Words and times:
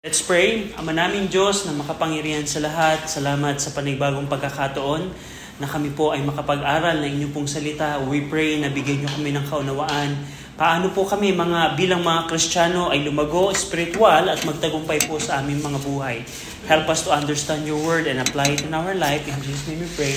Let's 0.00 0.24
pray. 0.24 0.72
Ama 0.80 0.96
naming 0.96 1.28
Diyos 1.28 1.68
na 1.68 1.76
makapangyarihan 1.76 2.48
sa 2.48 2.64
lahat, 2.64 3.04
salamat 3.04 3.60
sa 3.60 3.68
panibagong 3.76 4.32
pagkakataon 4.32 5.12
na 5.60 5.68
kami 5.68 5.92
po 5.92 6.16
ay 6.16 6.24
makapag-aral 6.24 7.04
ng 7.04 7.20
inyong 7.20 7.32
pong 7.36 7.44
salita. 7.44 8.00
We 8.08 8.24
pray 8.24 8.64
na 8.64 8.72
bigyan 8.72 9.04
niyo 9.04 9.12
kami 9.12 9.36
ng 9.36 9.44
kaunawaan. 9.52 10.16
Paano 10.56 10.88
po 10.96 11.04
kami 11.04 11.36
mga 11.36 11.76
bilang 11.76 12.00
mga 12.00 12.32
Kristiyano 12.32 12.88
ay 12.88 13.04
lumago, 13.04 13.52
spiritual 13.52 14.32
at 14.32 14.40
magtagumpay 14.40 15.04
po 15.04 15.20
sa 15.20 15.44
aming 15.44 15.60
mga 15.60 15.84
buhay. 15.84 16.24
Help 16.64 16.88
us 16.88 17.04
to 17.04 17.12
understand 17.12 17.68
your 17.68 17.76
word 17.84 18.08
and 18.08 18.24
apply 18.24 18.56
it 18.56 18.64
in 18.64 18.72
our 18.72 18.96
life. 18.96 19.28
In 19.28 19.36
Jesus' 19.44 19.68
name 19.68 19.84
we 19.84 19.90
pray. 20.00 20.16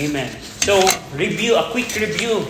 Amen. 0.00 0.32
So, 0.64 0.80
review, 1.12 1.60
a 1.60 1.68
quick 1.68 1.92
review. 1.92 2.40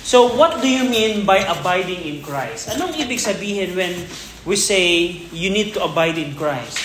So, 0.00 0.32
what 0.40 0.64
do 0.64 0.72
you 0.72 0.88
mean 0.88 1.28
by 1.28 1.44
abiding 1.44 2.00
in 2.00 2.24
Christ? 2.24 2.72
Anong 2.72 2.96
ibig 2.96 3.20
sabihin 3.20 3.76
when 3.76 3.92
we 4.44 4.56
say 4.56 5.24
you 5.32 5.50
need 5.50 5.72
to 5.74 5.84
abide 5.84 6.18
in 6.18 6.34
Christ. 6.36 6.78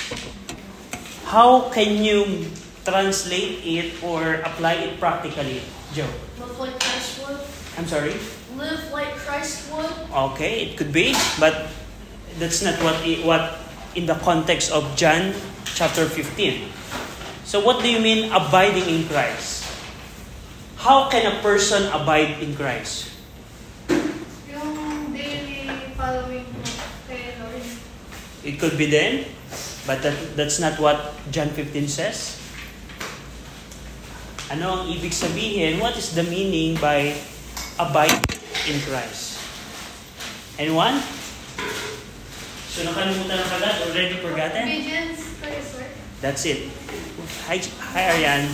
How 1.26 1.70
can 1.70 2.02
you 2.04 2.48
translate 2.86 3.62
it 3.64 4.02
or 4.04 4.42
apply 4.42 4.74
it 4.90 5.00
practically, 5.00 5.62
Joe? 5.94 6.08
Live 6.40 6.58
like 6.60 6.76
Christ 6.80 7.22
would. 7.28 7.40
I'm 7.78 7.86
sorry? 7.88 8.16
Live 8.58 8.92
like 8.92 9.14
Christ 9.16 9.70
would. 9.72 9.92
Okay, 10.34 10.72
it 10.72 10.78
could 10.78 10.92
be, 10.92 11.14
but 11.40 11.70
that's 12.42 12.64
not 12.66 12.80
what 12.82 12.98
i- 13.06 13.22
what 13.22 13.62
in 13.94 14.06
the 14.08 14.16
context 14.26 14.72
of 14.72 14.84
John 14.96 15.36
chapter 15.76 16.08
15. 16.10 16.72
So 17.46 17.60
what 17.60 17.82
do 17.82 17.90
you 17.90 18.00
mean 18.00 18.32
abiding 18.32 18.86
in 18.90 19.06
Christ? 19.10 19.66
How 20.80 21.10
can 21.12 21.28
a 21.28 21.36
person 21.44 21.92
abide 21.92 22.40
in 22.40 22.56
Christ? 22.56 23.12
It 28.44 28.56
could 28.56 28.80
be 28.80 28.88
then, 28.88 29.28
but 29.84 30.00
that, 30.04 30.16
that's 30.40 30.60
not 30.60 30.80
what 30.80 31.12
John 31.32 31.50
15 31.52 31.88
says. 31.92 32.40
Ano 34.50 34.82
ang 34.82 34.84
ibig 34.88 35.12
sabihin? 35.12 35.78
What 35.84 36.00
is 36.00 36.16
the 36.16 36.24
meaning 36.24 36.80
by 36.80 37.14
abide 37.78 38.18
in 38.66 38.80
Christ? 38.88 39.38
Anyone? 40.56 41.04
So 42.72 42.88
nakalimutan 42.88 43.36
na 43.38 43.46
kagad? 43.46 43.76
Already 43.92 44.16
forgotten? 44.24 44.64
Obedience 44.66 45.20
Sir. 45.44 45.86
That's 46.24 46.44
it. 46.48 46.72
Hi, 47.48 47.60
hi 47.92 48.04
Ariane. 48.16 48.50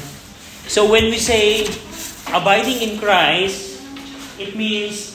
So 0.66 0.90
when 0.90 1.14
we 1.14 1.22
say 1.22 1.70
abiding 2.34 2.82
in 2.82 2.92
Christ, 2.98 3.78
it 4.42 4.58
means 4.58 5.14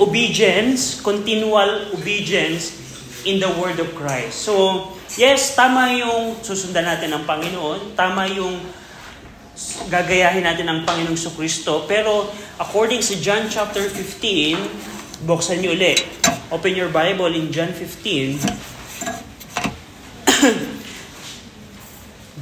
obedience, 0.00 0.96
continual 1.04 1.92
obedience 1.92 2.79
in 3.24 3.40
the 3.40 3.50
word 3.60 3.78
of 3.80 3.92
Christ. 3.96 4.44
So, 4.44 4.86
yes, 5.16 5.56
tama 5.56 5.92
yung 5.96 6.40
susundan 6.40 6.86
natin 6.88 7.12
ng 7.12 7.24
Panginoon, 7.28 7.96
tama 7.98 8.28
yung 8.30 8.56
gagayahin 9.92 10.44
natin 10.46 10.64
ang 10.68 10.88
Panginoong 10.88 11.18
Kristo, 11.36 11.84
pero 11.84 12.32
according 12.56 13.04
sa 13.04 13.18
John 13.20 13.48
chapter 13.52 13.84
15, 13.84 15.28
buksan 15.28 15.60
niyo 15.60 15.76
ulit. 15.76 16.00
Open 16.48 16.72
your 16.72 16.88
Bible 16.88 17.28
in 17.36 17.52
John 17.52 17.70
15. 17.76 18.40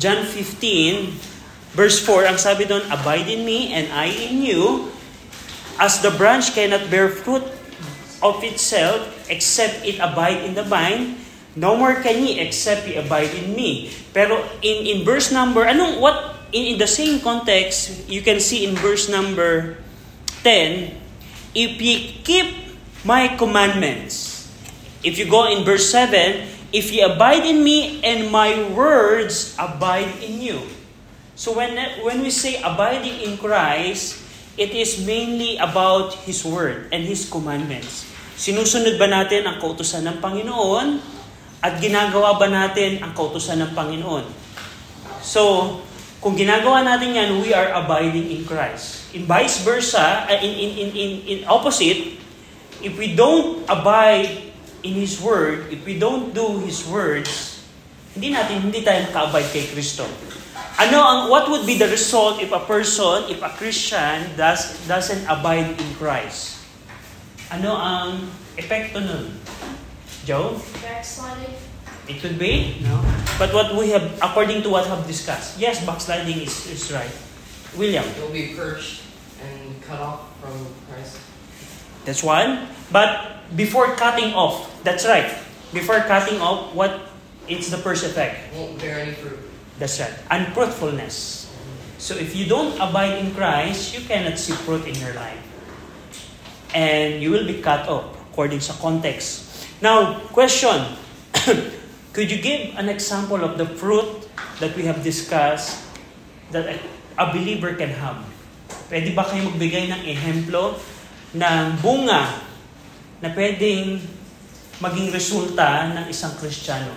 John 0.03 0.23
15, 0.23 1.75
verse 1.75 1.99
4, 2.07 2.31
ang 2.31 2.39
sabi 2.39 2.71
doon, 2.71 2.87
Abide 2.87 3.35
in 3.35 3.43
me 3.43 3.75
and 3.75 3.91
I 3.91 4.07
in 4.15 4.47
you, 4.47 4.95
as 5.83 5.99
the 6.07 6.15
branch 6.15 6.55
cannot 6.55 6.87
bear 6.87 7.11
fruit 7.11 7.43
of 8.23 8.43
itself 8.47 9.18
except 9.31 9.85
it 9.85 10.01
abide 10.01 10.45
in 10.45 10.55
the 10.55 10.65
vine, 10.65 11.17
no 11.57 11.77
more 11.77 12.01
can 12.01 12.23
ye 12.23 12.39
except 12.41 12.87
ye 12.87 12.97
abide 12.97 13.33
in 13.35 13.55
me. 13.55 13.91
Pero 14.13 14.43
in, 14.63 14.87
in 14.87 14.99
verse 15.05 15.33
number, 15.33 15.65
anong, 15.65 16.01
what, 16.01 16.37
in, 16.53 16.75
in 16.75 16.79
the 16.79 16.87
same 16.87 17.21
context, 17.21 18.09
you 18.09 18.23
can 18.23 18.41
see 18.41 18.67
in 18.67 18.75
verse 18.77 19.09
number 19.09 19.77
10, 20.45 20.95
if 21.55 21.81
ye 21.81 22.21
keep 22.23 22.55
my 23.05 23.29
commandments, 23.37 24.47
if 25.03 25.19
you 25.19 25.29
go 25.29 25.47
in 25.51 25.65
verse 25.65 25.91
7, 25.91 26.47
if 26.73 26.93
ye 26.93 27.01
abide 27.01 27.45
in 27.45 27.65
me 27.65 28.03
and 28.05 28.31
my 28.31 28.69
words 28.71 29.57
abide 29.59 30.11
in 30.23 30.41
you. 30.41 30.63
So 31.35 31.55
when, 31.55 31.79
when 32.03 32.21
we 32.21 32.31
say 32.31 32.61
abiding 32.63 33.23
in 33.23 33.39
Christ, 33.39 34.21
it 34.59 34.75
is 34.75 35.07
mainly 35.07 35.57
about 35.59 36.15
His 36.27 36.45
Word 36.45 36.91
and 36.91 37.05
His 37.05 37.31
commandments. 37.31 38.08
Sinusunod 38.39 38.95
ba 39.03 39.11
natin 39.11 39.51
ang 39.51 39.59
kautusan 39.59 40.07
ng 40.07 40.23
Panginoon 40.23 41.03
at 41.59 41.83
ginagawa 41.83 42.39
ba 42.39 42.47
natin 42.47 43.03
ang 43.03 43.11
kautusan 43.11 43.59
ng 43.59 43.75
Panginoon? 43.75 44.23
So, 45.19 45.75
kung 46.23 46.39
ginagawa 46.39 46.87
natin 46.87 47.19
yan, 47.19 47.43
we 47.43 47.51
are 47.51 47.75
abiding 47.75 48.31
in 48.31 48.47
Christ. 48.47 49.11
In 49.11 49.27
vice 49.27 49.67
versa, 49.67 50.31
uh, 50.31 50.39
in, 50.39 50.55
in, 50.55 50.71
in, 50.71 50.89
in, 50.95 51.11
in 51.27 51.39
opposite, 51.51 52.15
if 52.79 52.95
we 52.95 53.19
don't 53.19 53.67
abide 53.67 54.55
in 54.87 54.95
His 54.95 55.19
Word, 55.19 55.75
if 55.75 55.83
we 55.83 55.99
don't 55.99 56.31
do 56.31 56.63
His 56.63 56.87
words, 56.87 57.59
hindi 58.15 58.31
natin, 58.31 58.71
hindi 58.71 58.87
tayo 58.87 59.03
maka-abide 59.11 59.51
kay 59.51 59.67
Kristo. 59.67 60.07
Ano 60.79 61.03
ang 61.03 61.21
what 61.27 61.51
would 61.51 61.67
be 61.67 61.75
the 61.75 61.91
result 61.91 62.39
if 62.39 62.55
a 62.55 62.63
person, 62.63 63.27
if 63.27 63.43
a 63.43 63.51
Christian 63.59 64.31
does 64.39 64.79
doesn't 64.87 65.27
abide 65.27 65.75
in 65.75 65.91
Christ? 65.99 66.58
Ano 67.49 67.73
ang 67.73 68.29
epekto 68.61 69.01
nun? 69.01 69.33
Joe? 70.29 70.61
Backsliding. 70.85 71.57
It 72.09 72.21
could 72.21 72.37
be, 72.41 72.81
no? 72.85 73.01
But 73.37 73.53
what 73.53 73.77
we 73.77 73.93
have, 73.93 74.05
according 74.21 74.65
to 74.65 74.69
what 74.73 74.85
we 74.89 74.93
have 74.97 75.07
discussed, 75.07 75.61
yes, 75.61 75.85
backsliding 75.85 76.41
is, 76.41 76.69
is 76.69 76.89
right. 76.93 77.13
William, 77.77 78.05
It 78.05 78.17
will 78.21 78.33
be 78.33 78.57
purged 78.57 79.05
and 79.45 79.77
cut 79.85 80.01
off 80.01 80.33
from 80.41 80.57
Christ. 80.89 81.21
that's 82.05 82.25
one. 82.25 82.69
But 82.91 83.45
before 83.57 83.93
cutting 83.97 84.33
off, 84.33 84.69
that's 84.85 85.05
right. 85.05 85.29
Before 85.73 86.01
cutting 86.09 86.41
off, 86.41 86.73
what 86.75 87.13
it's 87.49 87.69
the 87.69 87.77
first 87.77 88.05
effect. 88.05 88.53
Won't 88.57 88.81
bear 88.81 89.01
any 89.01 89.13
fruit. 89.13 89.41
That's 89.79 90.01
right. 90.01 90.13
Unfruitfulness. 90.33 91.49
So 91.99 92.17
if 92.17 92.37
you 92.37 92.47
don't 92.49 92.73
abide 92.81 93.21
in 93.21 93.35
Christ, 93.35 93.93
you 93.93 94.01
cannot 94.05 94.39
see 94.39 94.53
fruit 94.53 94.89
in 94.89 94.95
your 94.97 95.13
life. 95.13 95.41
And 96.75 97.23
you 97.23 97.31
will 97.31 97.47
be 97.47 97.61
cut 97.61 97.89
off 97.89 98.13
according 98.31 98.61
sa 98.61 98.77
context. 98.79 99.49
Now, 99.81 100.21
question. 100.35 100.95
Could 102.15 102.31
you 102.31 102.43
give 102.43 102.75
an 102.75 102.89
example 102.89 103.43
of 103.45 103.59
the 103.59 103.67
fruit 103.67 104.27
that 104.59 104.75
we 104.75 104.83
have 104.91 105.07
discussed 105.07 105.79
that 106.51 106.67
a, 106.67 106.77
a 107.15 107.27
believer 107.31 107.75
can 107.79 107.95
have? 107.95 108.19
Pwede 108.91 109.15
ba 109.15 109.23
kayo 109.23 109.47
magbigay 109.53 109.93
ng 109.93 110.01
ehemplo 110.03 110.81
ng 111.37 111.65
bunga 111.85 112.43
na 113.21 113.29
pwedeng 113.37 114.01
maging 114.81 115.09
resulta 115.13 115.95
ng 115.95 116.05
isang 116.11 116.35
Kristiyano? 116.39 116.95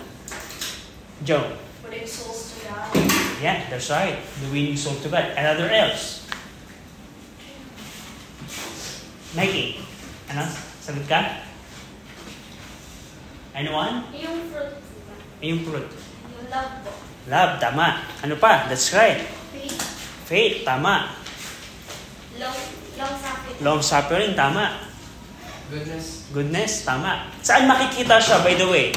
Joe. 1.22 1.54
Putting 1.82 2.06
souls 2.06 2.58
to 2.58 2.70
God. 2.70 2.90
Yeah, 3.38 3.66
that's 3.70 3.90
right. 3.90 4.18
The 4.42 4.48
winning 4.50 4.78
soul 4.78 4.98
to 5.02 5.08
God. 5.10 5.34
Another 5.38 5.70
else. 5.70 6.21
Nike. 9.32 9.80
Ano? 10.28 10.44
Sagot 10.84 11.08
ka? 11.08 11.40
Anyone? 13.56 14.04
Yung 14.12 14.48
fruit. 14.52 14.72
Yung 15.40 15.60
fruit. 15.64 15.88
Yung 15.88 16.46
love 16.52 16.72
po. 16.84 16.90
Love, 17.28 17.52
tama. 17.56 18.04
Ano 18.20 18.34
pa? 18.36 18.68
That's 18.68 18.92
right. 18.92 19.24
Faith. 19.52 19.78
Faith, 20.28 20.56
tama. 20.68 21.16
Long, 22.36 22.58
long 23.00 23.14
suffering. 23.20 23.58
Long 23.60 23.80
suffering, 23.80 24.32
tama. 24.36 24.64
Goodness. 25.72 26.28
Goodness, 26.32 26.72
tama. 26.84 27.32
Saan 27.40 27.64
makikita 27.64 28.20
siya, 28.20 28.44
by 28.44 28.52
the 28.56 28.68
way? 28.68 28.92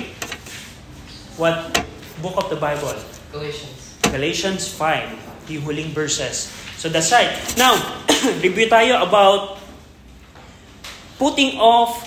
What 1.39 1.71
book 2.19 2.35
of 2.35 2.47
the 2.51 2.59
Bible? 2.59 2.95
Galatians. 3.31 3.99
Galatians 4.07 4.63
5, 4.67 5.51
yung 5.51 5.63
huling 5.63 5.91
verses. 5.95 6.51
So 6.79 6.87
that's 6.91 7.11
right. 7.11 7.31
Now, 7.55 7.75
review 8.43 8.67
tayo 8.71 9.03
about 9.03 9.64
putting 11.17 11.57
off 11.59 12.03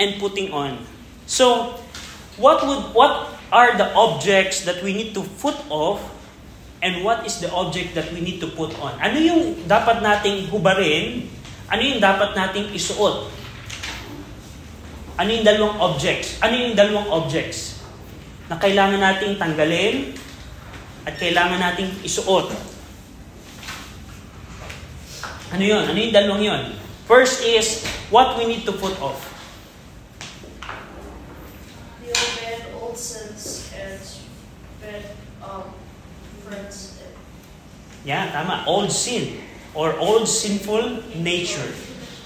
and 0.00 0.20
putting 0.20 0.52
on. 0.52 0.80
So, 1.26 1.76
what 2.36 2.62
would 2.64 2.92
what 2.92 3.36
are 3.52 3.76
the 3.76 3.88
objects 3.94 4.64
that 4.64 4.82
we 4.82 4.92
need 4.92 5.14
to 5.14 5.22
put 5.40 5.56
off 5.68 6.02
and 6.82 7.02
what 7.02 7.24
is 7.24 7.40
the 7.40 7.50
object 7.52 7.96
that 7.96 8.08
we 8.12 8.20
need 8.20 8.38
to 8.44 8.48
put 8.52 8.72
on? 8.78 8.96
Ano 9.00 9.16
yung 9.18 9.42
dapat 9.64 10.04
nating 10.04 10.52
hubarin? 10.52 11.28
Ano 11.66 11.82
yung 11.82 11.98
dapat 11.98 12.36
nating 12.38 12.70
isuot? 12.76 13.32
Ano 15.16 15.28
yung 15.32 15.44
dalawang 15.48 15.76
objects? 15.80 16.36
Ano 16.44 16.54
yung 16.54 16.76
dalawang 16.76 17.08
objects 17.08 17.80
na 18.46 18.60
kailangan 18.60 19.00
nating 19.02 19.34
tanggalin 19.40 20.14
at 21.06 21.14
kailangan 21.18 21.58
nating 21.58 21.90
isuot. 22.02 22.50
Ano 25.54 25.62
yun? 25.62 25.82
Ano 25.86 25.98
yung 25.98 26.14
dalawang 26.14 26.42
yun? 26.42 26.62
First 27.06 27.46
is, 27.46 27.86
what 28.10 28.38
we 28.38 28.46
need 28.46 28.64
to 28.64 28.72
put 28.72 28.94
off. 29.02 29.18
The 32.02 32.10
old 32.14 32.32
man, 32.38 32.58
old 32.78 32.98
sins. 32.98 33.66
fed 34.80 35.02
um, 35.42 35.74
friends. 36.46 37.02
Yeah, 38.06 38.30
tama. 38.30 38.62
Old 38.70 38.94
sin 38.94 39.42
or 39.74 39.98
old 39.98 40.30
sinful 40.30 41.02
nature. 41.18 41.74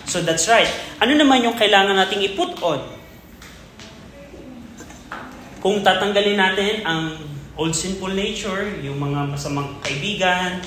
So 0.05 0.21
that's 0.21 0.45
right. 0.51 0.69
Ano 1.01 1.17
naman 1.17 1.41
yung 1.41 1.57
kailangan 1.57 1.97
nating 1.97 2.21
i-put 2.33 2.61
on? 2.61 2.85
Kung 5.61 5.81
tatanggalin 5.81 6.37
natin 6.37 6.85
ang 6.85 7.17
old 7.57 7.73
sinful 7.73 8.13
nature, 8.13 8.69
yung 8.81 9.01
mga 9.01 9.29
masamang 9.29 9.81
kaibigan, 9.81 10.61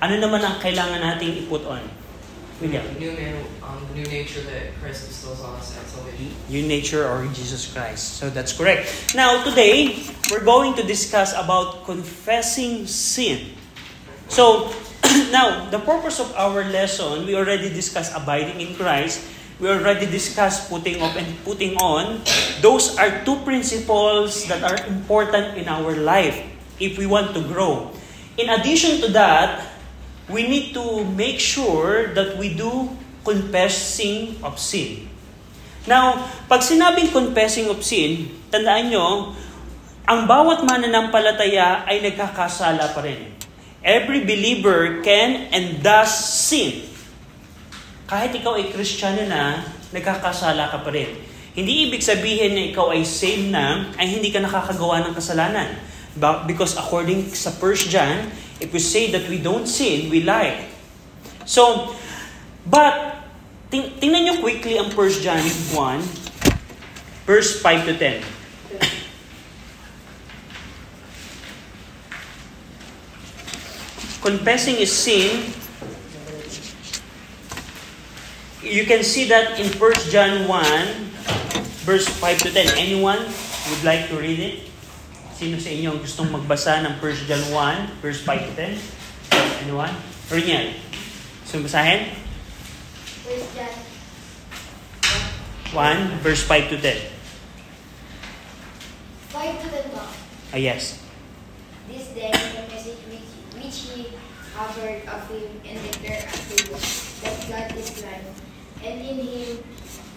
ano 0.00 0.14
naman 0.20 0.40
ang 0.40 0.56
kailangan 0.60 1.00
nating 1.00 1.44
i-put 1.44 1.64
on? 1.64 1.97
William? 2.60 2.82
New 2.98 3.12
man, 3.14 3.38
um, 3.62 3.78
the 3.88 4.02
new 4.02 4.08
nature 4.10 4.42
that 4.42 4.74
Christ 4.82 5.06
bestows 5.06 5.40
on 5.46 5.54
us 5.54 5.78
at 5.78 5.86
salvation. 5.86 6.34
Your 6.50 6.66
nature 6.66 7.06
or 7.06 7.22
Jesus 7.30 7.70
Christ. 7.70 8.18
So 8.18 8.30
that's 8.30 8.50
correct. 8.50 9.14
Now, 9.14 9.44
today, 9.44 10.02
we're 10.30 10.44
going 10.44 10.74
to 10.74 10.82
discuss 10.82 11.32
about 11.38 11.86
confessing 11.86 12.86
sin. 12.86 13.54
So, 14.26 14.74
now, 15.30 15.70
the 15.70 15.78
purpose 15.78 16.18
of 16.18 16.34
our 16.34 16.66
lesson, 16.66 17.26
we 17.26 17.38
already 17.38 17.70
discussed 17.70 18.10
abiding 18.14 18.60
in 18.60 18.74
Christ. 18.74 19.22
We 19.62 19.70
already 19.70 20.06
discussed 20.06 20.70
putting 20.70 21.02
up 21.02 21.14
and 21.14 21.26
putting 21.44 21.78
on. 21.78 22.22
Those 22.62 22.98
are 22.98 23.22
two 23.24 23.38
principles 23.42 24.46
that 24.46 24.62
are 24.62 24.78
important 24.86 25.58
in 25.58 25.66
our 25.66 25.94
life 25.94 26.42
if 26.78 26.98
we 26.98 27.06
want 27.06 27.34
to 27.34 27.42
grow. 27.42 27.90
In 28.38 28.50
addition 28.50 29.02
to 29.02 29.08
that, 29.18 29.66
we 30.28 30.44
need 30.44 30.76
to 30.76 31.04
make 31.16 31.40
sure 31.40 32.12
that 32.12 32.36
we 32.36 32.52
do 32.52 32.92
confessing 33.24 34.36
of 34.44 34.60
sin. 34.60 35.08
Now, 35.88 36.28
pag 36.48 36.60
sinabing 36.60 37.12
confessing 37.12 37.72
of 37.72 37.80
sin, 37.80 38.28
tandaan 38.52 38.92
nyo, 38.92 39.32
ang 40.08 40.28
bawat 40.28 40.64
mananampalataya 40.64 41.84
ay 41.88 42.04
nagkakasala 42.04 42.92
pa 42.92 43.00
rin. 43.04 43.36
Every 43.80 44.24
believer 44.24 45.00
can 45.00 45.48
and 45.52 45.80
does 45.80 46.12
sin. 46.12 46.84
Kahit 48.08 48.32
ikaw 48.36 48.56
ay 48.56 48.72
Kristiyano 48.72 49.28
na, 49.28 49.64
nagkakasala 49.92 50.72
ka 50.72 50.80
pa 50.84 50.92
rin. 50.92 51.12
Hindi 51.56 51.88
ibig 51.88 52.04
sabihin 52.04 52.56
na 52.56 52.62
ikaw 52.72 52.92
ay 52.92 53.04
saved 53.04 53.48
na, 53.52 53.92
ay 53.96 54.12
hindi 54.12 54.28
ka 54.28 54.44
nakakagawa 54.44 55.08
ng 55.08 55.12
kasalanan. 55.16 55.76
Because 56.44 56.76
according 56.76 57.32
sa 57.32 57.52
1 57.52 57.92
John, 57.92 58.28
if 58.60 58.72
we 58.72 58.78
say 58.78 59.10
that 59.12 59.28
we 59.28 59.38
don't 59.38 59.66
sin, 59.66 60.10
we 60.10 60.22
lie. 60.22 60.66
So, 61.46 61.94
but, 62.66 63.24
ting- 63.70 63.94
tingnan 64.02 64.26
nyo 64.26 64.34
quickly 64.42 64.76
ang 64.76 64.90
1 64.90 65.22
John 65.22 65.40
1, 65.40 66.02
verse 67.24 67.62
5 67.62 67.86
to 67.86 67.94
10. 67.96 68.20
Confessing 74.20 74.76
is 74.76 74.92
sin. 74.92 75.54
You 78.60 78.84
can 78.84 79.06
see 79.06 79.24
that 79.30 79.56
in 79.56 79.70
1 79.78 80.10
John 80.10 80.48
1, 80.48 80.84
verse 81.86 82.04
5 82.20 82.38
to 82.44 82.50
10. 82.52 82.76
Anyone 82.76 83.22
would 83.70 83.84
like 83.84 84.10
to 84.10 84.18
read 84.18 84.38
it? 84.40 84.67
Sino 85.38 85.54
sa 85.54 85.70
inyo 85.70 85.94
ang 85.94 86.02
gustong 86.02 86.34
magbasa 86.34 86.82
ng 86.82 86.98
1 86.98 87.30
John 87.30 87.38
1, 87.54 88.02
verse 88.02 88.26
5 88.26 88.42
to 88.42 88.52
10? 88.58 88.74
Anyone? 89.62 89.94
Riniel. 90.34 90.74
Gusto 91.46 91.62
mo 91.62 91.70
basahin? 91.70 92.10
First 93.22 93.54
John 93.54 93.70
1, 95.78 96.26
verse 96.26 96.42
5 96.42 96.74
to 96.74 96.76
10. 96.82 96.90
5 99.30 99.62
to 99.62 99.66
the 99.70 99.82
top. 99.94 100.10
Ah, 100.50 100.58
yes. 100.58 101.06
This 101.86 102.10
then 102.18 102.34
the 102.34 102.66
message 102.74 102.98
which, 103.06 103.30
which 103.62 104.10
have 104.58 104.74
heard 104.74 105.06
of 105.06 105.22
him 105.30 105.54
and 105.62 105.78
declare 105.86 106.26
unto 106.34 106.66
you, 106.66 106.74
that 107.22 107.38
God 107.46 107.78
is 107.78 107.94
light, 108.02 108.26
and 108.82 109.06
in 109.06 109.22
him 109.22 109.62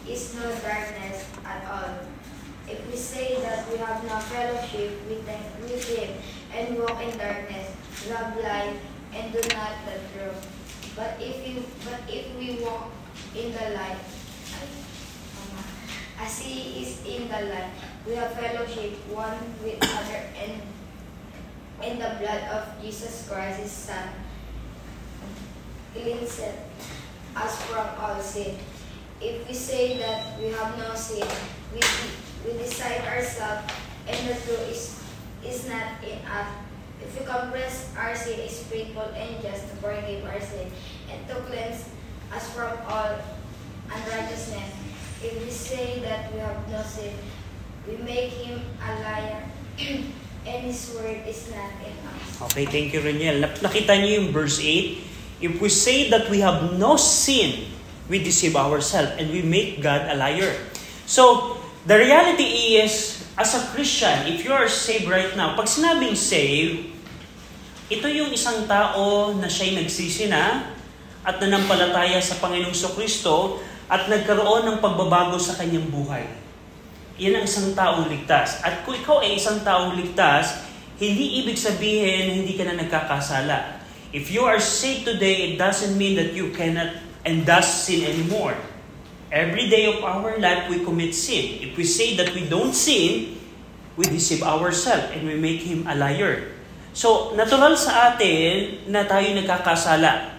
is 0.10 0.34
no 0.34 0.50
darkness 0.66 1.30
at 1.46 1.62
all. 1.70 2.10
If 2.68 2.88
we 2.90 2.96
say 2.96 3.42
that 3.42 3.69
we 3.72 3.78
have 3.78 4.04
no 4.04 4.19
fellowship 4.19 4.92
with, 5.08 5.25
them, 5.25 5.42
him 5.68 6.10
and 6.54 6.80
walk 6.80 7.02
in 7.02 7.18
darkness, 7.18 7.75
we 8.04 8.12
have 8.12 8.38
light 8.38 8.75
and 9.13 9.31
do 9.34 9.42
not 9.50 9.74
the 9.86 9.98
truth. 10.13 10.42
But 10.96 11.18
if 11.19 11.48
you 11.48 11.63
but 11.86 12.02
if 12.08 12.36
we 12.38 12.63
walk 12.63 12.92
in 13.36 13.52
the 13.52 13.75
light, 13.75 14.00
as 16.19 16.40
he 16.40 16.84
is 16.84 17.06
in 17.06 17.28
the 17.28 17.42
light, 17.50 17.72
we 18.06 18.13
have 18.16 18.34
fellowship 18.34 18.94
one 19.10 19.40
with 19.63 19.81
other 19.81 20.30
and 20.38 20.62
in 21.84 21.98
the 21.98 22.16
blood 22.19 22.44
of 22.54 22.81
Jesus 22.81 23.28
Christ, 23.28 23.60
his 23.60 23.72
Son, 23.72 24.10
cleanseth 25.94 26.60
us 27.36 27.62
from 27.63 27.88
all 28.00 28.22
sin. 28.22 28.58
If 29.19 29.48
we 29.48 29.54
say 29.54 29.98
that 29.98 30.40
we 30.40 30.50
have 30.50 30.78
no 30.78 30.94
sin, 30.96 31.28
we, 31.74 31.80
we 32.46 32.58
decide 32.58 33.06
ourselves, 33.06 33.70
and 34.08 34.18
the 34.28 34.36
truth 34.42 34.66
is, 34.70 34.98
is 35.46 35.70
not 35.70 36.02
in 36.02 36.18
us. 36.26 36.50
If 37.02 37.18
we 37.18 37.26
confess 37.26 37.90
our 37.98 38.14
sin, 38.14 38.40
is 38.42 38.62
faithful 38.70 39.10
and 39.18 39.42
just 39.42 39.70
to 39.70 39.74
forgive 39.82 40.26
our 40.26 40.42
sin, 40.42 40.70
and 41.10 41.20
to 41.30 41.36
cleanse 41.50 41.86
us 42.34 42.46
from 42.54 42.78
all 42.88 43.18
unrighteousness. 43.90 44.70
If 45.22 45.38
we 45.38 45.52
say 45.52 46.02
that 46.02 46.34
we 46.34 46.40
have 46.40 46.62
no 46.70 46.82
sin, 46.82 47.14
we 47.86 47.98
make 48.02 48.34
him 48.42 48.62
a 48.82 48.90
liar, 49.02 49.42
and 50.46 50.60
his 50.66 50.94
word 50.98 51.22
is 51.28 51.50
not 51.54 51.74
in 51.86 51.94
us. 52.10 52.42
Okay, 52.50 52.66
thank 52.66 52.94
you, 52.94 53.02
Reniel. 53.02 53.46
Nakita 53.62 53.98
niyo 53.98 54.26
yung 54.26 54.30
verse 54.34 54.58
8? 54.58 55.46
If 55.46 55.58
we 55.62 55.70
say 55.70 56.10
that 56.10 56.30
we 56.30 56.42
have 56.42 56.78
no 56.78 56.98
sin, 56.98 57.66
we 58.10 58.22
deceive 58.22 58.58
ourselves 58.58 59.18
and 59.18 59.30
we 59.30 59.42
make 59.42 59.82
God 59.82 60.06
a 60.10 60.18
liar. 60.18 60.54
So, 61.06 61.61
the 61.86 61.98
reality 61.98 62.78
is, 62.78 63.25
as 63.38 63.57
a 63.57 63.62
Christian, 63.74 64.28
if 64.30 64.45
you 64.45 64.54
are 64.54 64.69
saved 64.69 65.10
right 65.10 65.33
now, 65.33 65.57
pag 65.57 65.66
sinabing 65.66 66.13
save, 66.13 66.92
ito 67.92 68.07
yung 68.07 68.31
isang 68.31 68.69
tao 68.69 69.36
na 69.36 69.51
siya'y 69.51 69.75
nagsisi 69.75 70.31
na 70.31 70.72
at 71.28 71.38
nanampalataya 71.44 72.18
sa 72.24 72.39
Panginoong 72.39 72.74
Kristo 72.95 73.60
at 73.92 74.07
nagkaroon 74.07 74.63
ng 74.63 74.78
pagbabago 74.80 75.36
sa 75.36 75.60
kanyang 75.60 75.92
buhay. 75.92 76.24
Yan 77.19 77.44
ang 77.44 77.45
isang 77.45 77.75
taong 77.75 78.07
ligtas. 78.07 78.63
At 78.63 78.88
kung 78.88 78.95
ikaw 78.95 79.19
ay 79.22 79.36
isang 79.38 79.60
taong 79.62 80.00
ligtas, 80.00 80.63
hindi 80.98 81.44
ibig 81.44 81.60
sabihin 81.60 82.41
hindi 82.41 82.56
ka 82.56 82.63
na 82.63 82.79
nagkakasala. 82.79 83.84
If 84.15 84.32
you 84.32 84.48
are 84.48 84.63
saved 84.63 85.06
today, 85.06 85.51
it 85.51 85.53
doesn't 85.60 86.00
mean 86.00 86.15
that 86.15 86.32
you 86.32 86.56
cannot 86.56 86.96
and 87.27 87.44
does 87.44 87.67
sin 87.67 88.08
anymore. 88.08 88.56
Every 89.32 89.72
day 89.72 89.88
of 89.88 90.04
our 90.04 90.36
life, 90.44 90.68
we 90.68 90.84
commit 90.84 91.16
sin. 91.16 91.64
If 91.64 91.80
we 91.80 91.88
say 91.88 92.20
that 92.20 92.36
we 92.36 92.52
don't 92.52 92.76
sin, 92.76 93.40
we 93.96 94.04
deceive 94.04 94.44
ourselves 94.44 95.16
and 95.16 95.24
we 95.24 95.40
make 95.40 95.64
Him 95.64 95.88
a 95.88 95.96
liar. 95.96 96.52
So, 96.92 97.32
natural 97.40 97.80
sa 97.80 98.12
atin 98.12 98.84
na 98.92 99.08
tayo 99.08 99.32
nagkakasala. 99.32 100.36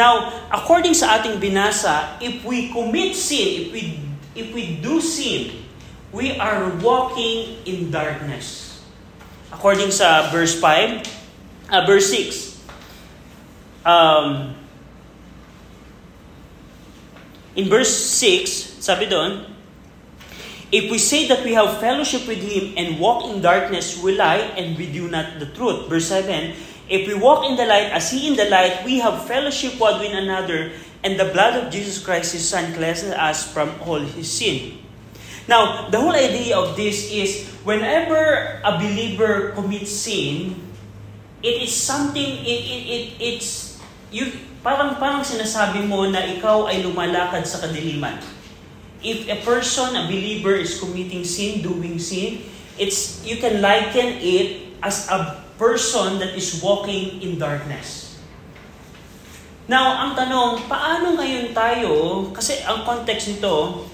Now, 0.00 0.32
according 0.48 0.96
sa 0.96 1.20
ating 1.20 1.36
binasa, 1.36 2.16
if 2.24 2.40
we 2.40 2.72
commit 2.72 3.12
sin, 3.12 3.68
if 3.68 3.76
we 3.76 3.82
if 4.32 4.48
we 4.56 4.80
do 4.80 4.96
sin, 5.04 5.60
we 6.08 6.40
are 6.40 6.72
walking 6.80 7.60
in 7.68 7.92
darkness. 7.92 8.80
According 9.52 9.92
sa 9.92 10.32
verse 10.32 10.56
5, 10.56 11.04
uh, 11.68 11.84
verse 11.84 12.08
6. 12.08 12.64
Um, 13.84 14.56
in 17.56 17.68
verse 17.68 17.90
6, 17.90 18.78
sabi 18.78 19.10
doon, 19.10 19.46
If 20.70 20.86
we 20.86 21.02
say 21.02 21.26
that 21.26 21.42
we 21.42 21.58
have 21.58 21.82
fellowship 21.82 22.30
with 22.30 22.38
Him 22.38 22.78
and 22.78 23.02
walk 23.02 23.26
in 23.26 23.42
darkness, 23.42 23.98
we 23.98 24.14
lie 24.14 24.54
and 24.54 24.78
we 24.78 24.86
do 24.86 25.10
not 25.10 25.42
the 25.42 25.50
truth. 25.50 25.90
Verse 25.90 26.06
7, 26.06 26.54
If 26.86 27.10
we 27.10 27.14
walk 27.18 27.42
in 27.42 27.58
the 27.58 27.66
light 27.66 27.90
as 27.90 28.14
He 28.14 28.30
in 28.30 28.38
the 28.38 28.46
light, 28.46 28.86
we 28.86 29.02
have 29.02 29.26
fellowship 29.26 29.78
one 29.82 29.98
with 29.98 30.14
another, 30.14 30.70
and 31.02 31.18
the 31.18 31.34
blood 31.34 31.58
of 31.58 31.72
Jesus 31.74 31.98
Christ, 31.98 32.38
His 32.38 32.46
Son, 32.46 32.70
cleanses 32.74 33.10
us 33.18 33.50
from 33.50 33.74
all 33.82 33.98
His 33.98 34.30
sin. 34.30 34.78
Now, 35.50 35.90
the 35.90 35.98
whole 35.98 36.14
idea 36.14 36.54
of 36.54 36.78
this 36.78 37.10
is 37.10 37.50
whenever 37.66 38.62
a 38.62 38.78
believer 38.78 39.50
commits 39.58 39.90
sin, 39.90 40.54
it 41.42 41.66
is 41.66 41.74
something, 41.74 42.22
it, 42.46 42.62
it, 42.62 42.82
it, 42.86 43.06
it's, 43.18 43.82
you, 44.12 44.30
parang, 44.60 44.96
parang 45.00 45.24
sinasabi 45.24 45.84
mo 45.84 46.08
na 46.08 46.24
ikaw 46.24 46.68
ay 46.68 46.84
lumalakad 46.84 47.44
sa 47.44 47.64
kadiliman. 47.64 48.16
If 49.00 49.28
a 49.32 49.40
person, 49.40 49.96
a 49.96 50.04
believer, 50.06 50.56
is 50.56 50.76
committing 50.76 51.24
sin, 51.24 51.64
doing 51.64 51.96
sin, 51.96 52.44
it's 52.76 53.24
you 53.24 53.40
can 53.40 53.64
liken 53.64 54.20
it 54.20 54.76
as 54.84 55.08
a 55.08 55.40
person 55.56 56.20
that 56.20 56.36
is 56.36 56.60
walking 56.60 57.20
in 57.24 57.40
darkness. 57.40 58.20
Now, 59.70 60.04
ang 60.04 60.12
tanong, 60.18 60.68
paano 60.68 61.16
ngayon 61.16 61.56
tayo, 61.56 62.26
kasi 62.34 62.60
ang 62.66 62.84
context 62.84 63.32
nito, 63.32 63.86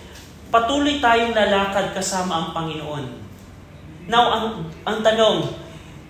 patuloy 0.50 0.98
tayong 0.98 1.36
lalakad 1.36 1.92
kasama 1.94 2.32
ang 2.32 2.48
Panginoon. 2.56 3.04
Now, 4.08 4.24
ang, 4.32 4.44
ang 4.88 4.98
tanong, 5.04 5.66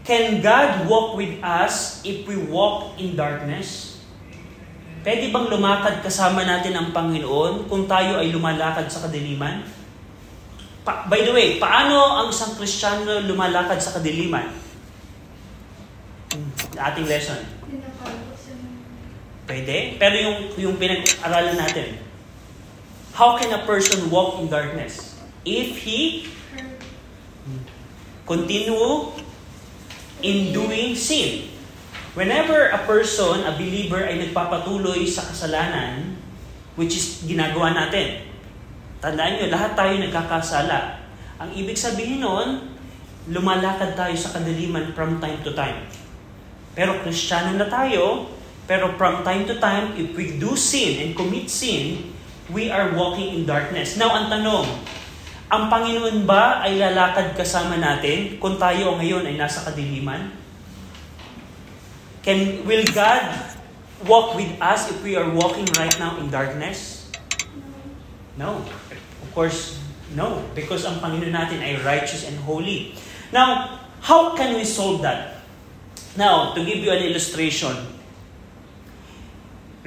Can 0.06 0.38
God 0.38 0.86
walk 0.86 1.18
with 1.18 1.42
us 1.42 1.98
if 2.06 2.30
we 2.30 2.38
walk 2.38 2.94
in 2.94 3.18
darkness? 3.18 3.85
Pwede 5.06 5.30
bang 5.30 5.46
lumakad 5.46 6.02
kasama 6.02 6.42
natin 6.42 6.74
ang 6.74 6.90
Panginoon 6.90 7.70
kung 7.70 7.86
tayo 7.86 8.18
ay 8.18 8.34
lumalakad 8.34 8.90
sa 8.90 9.06
kadiliman? 9.06 9.62
Pa- 10.82 11.06
by 11.06 11.22
the 11.22 11.30
way, 11.30 11.62
paano 11.62 12.18
ang 12.18 12.34
isang 12.34 12.58
Kristiyano 12.58 13.22
lumalakad 13.22 13.78
sa 13.78 13.94
kadiliman? 13.94 14.50
Ating 16.74 17.06
lesson. 17.06 17.38
Pwede. 19.46 19.94
Pero 19.94 20.14
yung, 20.18 20.38
yung 20.58 20.74
pinag-aralan 20.74 21.54
natin, 21.54 22.02
how 23.14 23.38
can 23.38 23.54
a 23.54 23.62
person 23.62 24.10
walk 24.10 24.42
in 24.42 24.50
darkness? 24.50 25.22
If 25.46 25.86
he 25.86 26.26
continue 28.26 29.14
in 30.18 30.50
doing 30.50 30.98
sin. 30.98 31.55
Whenever 32.16 32.72
a 32.72 32.80
person, 32.88 33.44
a 33.44 33.52
believer, 33.60 34.00
ay 34.00 34.16
nagpapatuloy 34.16 35.04
sa 35.04 35.28
kasalanan, 35.28 36.16
which 36.72 36.96
is 36.96 37.20
ginagawa 37.28 37.76
natin, 37.76 38.24
tandaan 39.04 39.36
nyo, 39.36 39.52
lahat 39.52 39.76
tayo 39.76 40.00
nagkakasala. 40.00 40.96
Ang 41.36 41.52
ibig 41.52 41.76
sabihin 41.76 42.24
nun, 42.24 42.72
lumalakad 43.28 43.92
tayo 43.92 44.16
sa 44.16 44.32
kadaliman 44.32 44.96
from 44.96 45.20
time 45.20 45.44
to 45.44 45.52
time. 45.52 45.84
Pero 46.72 47.04
kristyano 47.04 47.52
na 47.52 47.68
tayo, 47.68 48.32
pero 48.64 48.96
from 48.96 49.20
time 49.20 49.44
to 49.44 49.60
time, 49.60 49.92
if 50.00 50.16
we 50.16 50.40
do 50.40 50.56
sin 50.56 51.04
and 51.04 51.10
commit 51.12 51.52
sin, 51.52 52.16
we 52.48 52.72
are 52.72 52.96
walking 52.96 53.36
in 53.36 53.42
darkness. 53.44 54.00
Now, 54.00 54.16
ang 54.16 54.32
tanong, 54.32 54.64
ang 55.52 55.68
Panginoon 55.68 56.24
ba 56.24 56.64
ay 56.64 56.80
lalakad 56.80 57.36
kasama 57.36 57.76
natin 57.76 58.40
kung 58.40 58.56
tayo 58.56 58.96
ngayon 58.96 59.28
ay 59.28 59.36
nasa 59.36 59.68
kadiliman? 59.68 60.45
Can, 62.26 62.66
will 62.66 62.82
God 62.90 63.22
walk 64.02 64.34
with 64.34 64.50
us 64.58 64.90
if 64.90 64.98
we 65.06 65.14
are 65.14 65.30
walking 65.30 65.64
right 65.78 65.94
now 65.94 66.18
in 66.18 66.26
darkness? 66.26 67.06
No. 68.34 68.66
Of 69.22 69.30
course, 69.30 69.78
no. 70.10 70.42
Because 70.50 70.82
ang 70.90 70.98
Panginoon 70.98 71.30
natin 71.30 71.62
ay 71.62 71.78
righteous 71.86 72.26
and 72.26 72.34
holy. 72.42 72.98
Now, 73.30 73.78
how 74.02 74.34
can 74.34 74.58
we 74.58 74.66
solve 74.66 75.06
that? 75.06 75.38
Now, 76.18 76.50
to 76.58 76.66
give 76.66 76.82
you 76.82 76.90
an 76.90 77.06
illustration. 77.06 77.78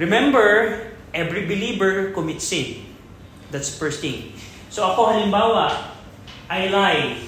Remember, 0.00 0.80
every 1.12 1.44
believer 1.44 2.08
commits 2.16 2.48
sin. 2.48 2.88
That's 3.52 3.68
first 3.68 4.00
thing. 4.00 4.32
So 4.72 4.88
ako 4.88 5.12
halimbawa, 5.12 5.92
I 6.48 6.72
lie. 6.72 7.20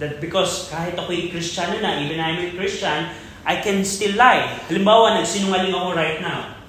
That 0.00 0.16
because 0.16 0.72
kahit 0.72 0.96
ako'y 0.96 1.28
Kristiyano 1.28 1.76
na, 1.84 2.00
even 2.00 2.16
I'm 2.16 2.40
a 2.40 2.48
Christian, 2.56 3.12
I 3.44 3.60
can 3.60 3.84
still 3.84 4.16
lie. 4.16 4.60
Halimbawa, 4.68 5.20
nagsinungaling 5.20 5.72
ako 5.72 5.90
right 5.96 6.20
now. 6.20 6.60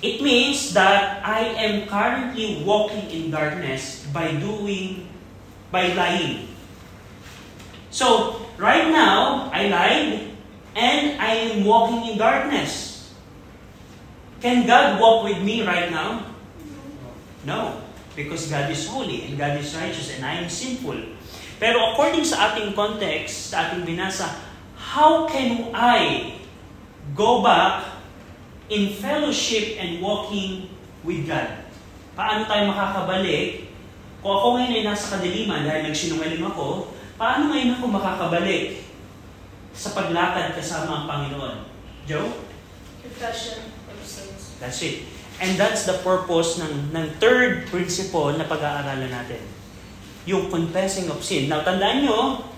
It 0.00 0.24
means 0.24 0.72
that 0.72 1.20
I 1.20 1.52
am 1.60 1.84
currently 1.84 2.64
walking 2.64 3.04
in 3.12 3.28
darkness 3.28 4.04
by 4.12 4.32
doing, 4.32 5.08
by 5.68 5.92
lying. 5.92 6.48
So, 7.92 8.40
right 8.56 8.88
now, 8.88 9.52
I 9.52 9.68
lied, 9.68 10.30
and 10.72 11.20
I 11.20 11.52
am 11.52 11.64
walking 11.64 12.12
in 12.12 12.14
darkness. 12.16 13.12
Can 14.40 14.64
God 14.64 14.96
walk 14.96 15.28
with 15.28 15.44
me 15.44 15.66
right 15.66 15.92
now? 15.92 16.32
No. 17.44 17.84
Because 18.16 18.48
God 18.48 18.72
is 18.72 18.88
holy 18.88 19.28
and 19.28 19.36
God 19.36 19.56
is 19.60 19.76
righteous 19.76 20.16
and 20.16 20.24
I 20.24 20.40
am 20.40 20.48
sinful. 20.48 20.96
Pero 21.60 21.92
according 21.92 22.24
sa 22.24 22.52
ating 22.52 22.72
context, 22.72 23.52
sa 23.52 23.68
ating 23.68 23.84
binasa, 23.84 24.32
how 24.90 25.30
can 25.30 25.70
I 25.70 26.34
go 27.14 27.46
back 27.46 28.02
in 28.66 28.90
fellowship 28.98 29.78
and 29.78 30.02
walking 30.02 30.66
with 31.06 31.30
God? 31.30 31.62
Paano 32.18 32.50
tayo 32.50 32.74
makakabalik? 32.74 33.70
Kung 34.18 34.34
ako 34.34 34.46
ngayon 34.58 34.74
ay 34.74 34.82
nasa 34.82 35.14
kadiliman 35.14 35.62
dahil 35.62 35.86
nagsinungaling 35.86 36.42
ako, 36.42 36.90
paano 37.14 37.54
ngayon 37.54 37.78
ako 37.78 37.84
makakabalik 37.86 38.82
sa 39.70 39.94
paglakad 39.94 40.58
kasama 40.58 40.90
ang 40.90 41.06
Panginoon? 41.06 41.70
Joe? 42.10 42.26
Confession 43.06 43.70
of 43.86 43.96
sins. 44.02 44.58
That's 44.58 44.82
it. 44.82 45.06
And 45.38 45.54
that's 45.54 45.86
the 45.86 46.02
purpose 46.02 46.58
ng, 46.58 46.90
ng 46.92 47.16
third 47.22 47.70
principle 47.70 48.34
na 48.34 48.44
pag-aaralan 48.44 49.08
natin. 49.08 49.40
Yung 50.26 50.50
confessing 50.52 51.08
of 51.08 51.22
sin. 51.24 51.48
Now, 51.48 51.64
tandaan 51.64 52.04
nyo, 52.04 52.49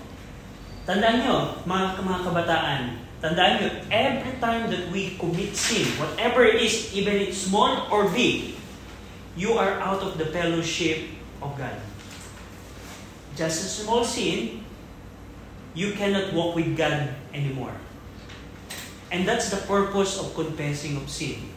tandaan 0.83 1.23
nyo, 1.23 1.37
mga, 1.63 2.03
mga 2.03 2.19
kabataan, 2.27 2.81
tandaan 3.23 3.53
nyo, 3.59 3.69
every 3.87 4.35
time 4.43 4.67
that 4.67 4.91
we 4.91 5.15
commit 5.15 5.55
sin, 5.55 5.87
whatever 5.95 6.43
it 6.43 6.59
is, 6.59 6.91
even 6.91 7.15
it's 7.15 7.47
small 7.47 7.87
or 7.87 8.11
big, 8.11 8.59
you 9.39 9.55
are 9.55 9.79
out 9.79 10.03
of 10.03 10.19
the 10.19 10.27
fellowship 10.29 11.07
of 11.39 11.55
God. 11.55 11.75
Just 13.33 13.65
a 13.65 13.69
small 13.69 14.03
sin, 14.05 14.61
you 15.73 15.95
cannot 15.97 16.35
walk 16.35 16.53
with 16.53 16.77
God 16.77 17.15
anymore. 17.33 17.73
And 19.09 19.25
that's 19.25 19.49
the 19.49 19.61
purpose 19.65 20.19
of 20.19 20.33
confessing 20.37 20.97
of 20.97 21.09
sin. 21.09 21.49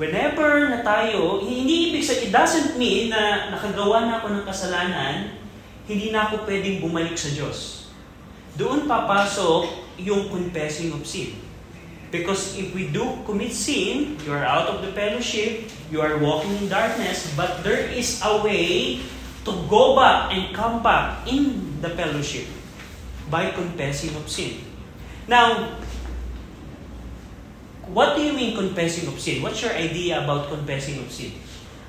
Whenever 0.00 0.72
na 0.72 0.80
tayo, 0.80 1.44
hindi 1.44 1.92
ibig 1.92 2.00
sabihin, 2.00 2.28
it 2.28 2.32
doesn't 2.32 2.70
mean 2.80 3.12
na 3.12 3.52
nakagawa 3.52 4.08
na 4.08 4.12
ako 4.20 4.26
ng 4.32 4.44
kasalanan, 4.48 5.36
hindi 5.84 6.08
na 6.08 6.24
ako 6.24 6.48
pwedeng 6.48 6.80
bumalik 6.80 7.20
sa 7.20 7.28
Diyos. 7.36 7.79
Doon 8.58 8.90
papasok 8.90 9.94
yung 10.00 10.32
confessing 10.32 10.94
of 10.96 11.04
sin. 11.04 11.36
Because 12.10 12.58
if 12.58 12.74
we 12.74 12.90
do 12.90 13.22
commit 13.22 13.54
sin, 13.54 14.18
you 14.26 14.34
are 14.34 14.42
out 14.42 14.66
of 14.66 14.82
the 14.82 14.90
fellowship, 14.90 15.70
you 15.94 16.02
are 16.02 16.18
walking 16.18 16.50
in 16.58 16.66
darkness, 16.66 17.30
but 17.38 17.62
there 17.62 17.86
is 17.86 18.18
a 18.26 18.42
way 18.42 18.98
to 19.46 19.52
go 19.70 19.94
back 19.94 20.34
and 20.34 20.50
come 20.50 20.82
back 20.82 21.22
in 21.30 21.78
the 21.78 21.90
fellowship 21.94 22.50
by 23.30 23.54
confessing 23.54 24.10
of 24.18 24.26
sin. 24.26 24.58
Now, 25.30 25.78
what 27.94 28.18
do 28.18 28.22
you 28.26 28.34
mean 28.34 28.58
confessing 28.58 29.06
of 29.06 29.18
sin? 29.22 29.42
What's 29.42 29.62
your 29.62 29.72
idea 29.72 30.22
about 30.22 30.50
confessing 30.50 30.98
of 30.98 31.08
sin? 31.14 31.38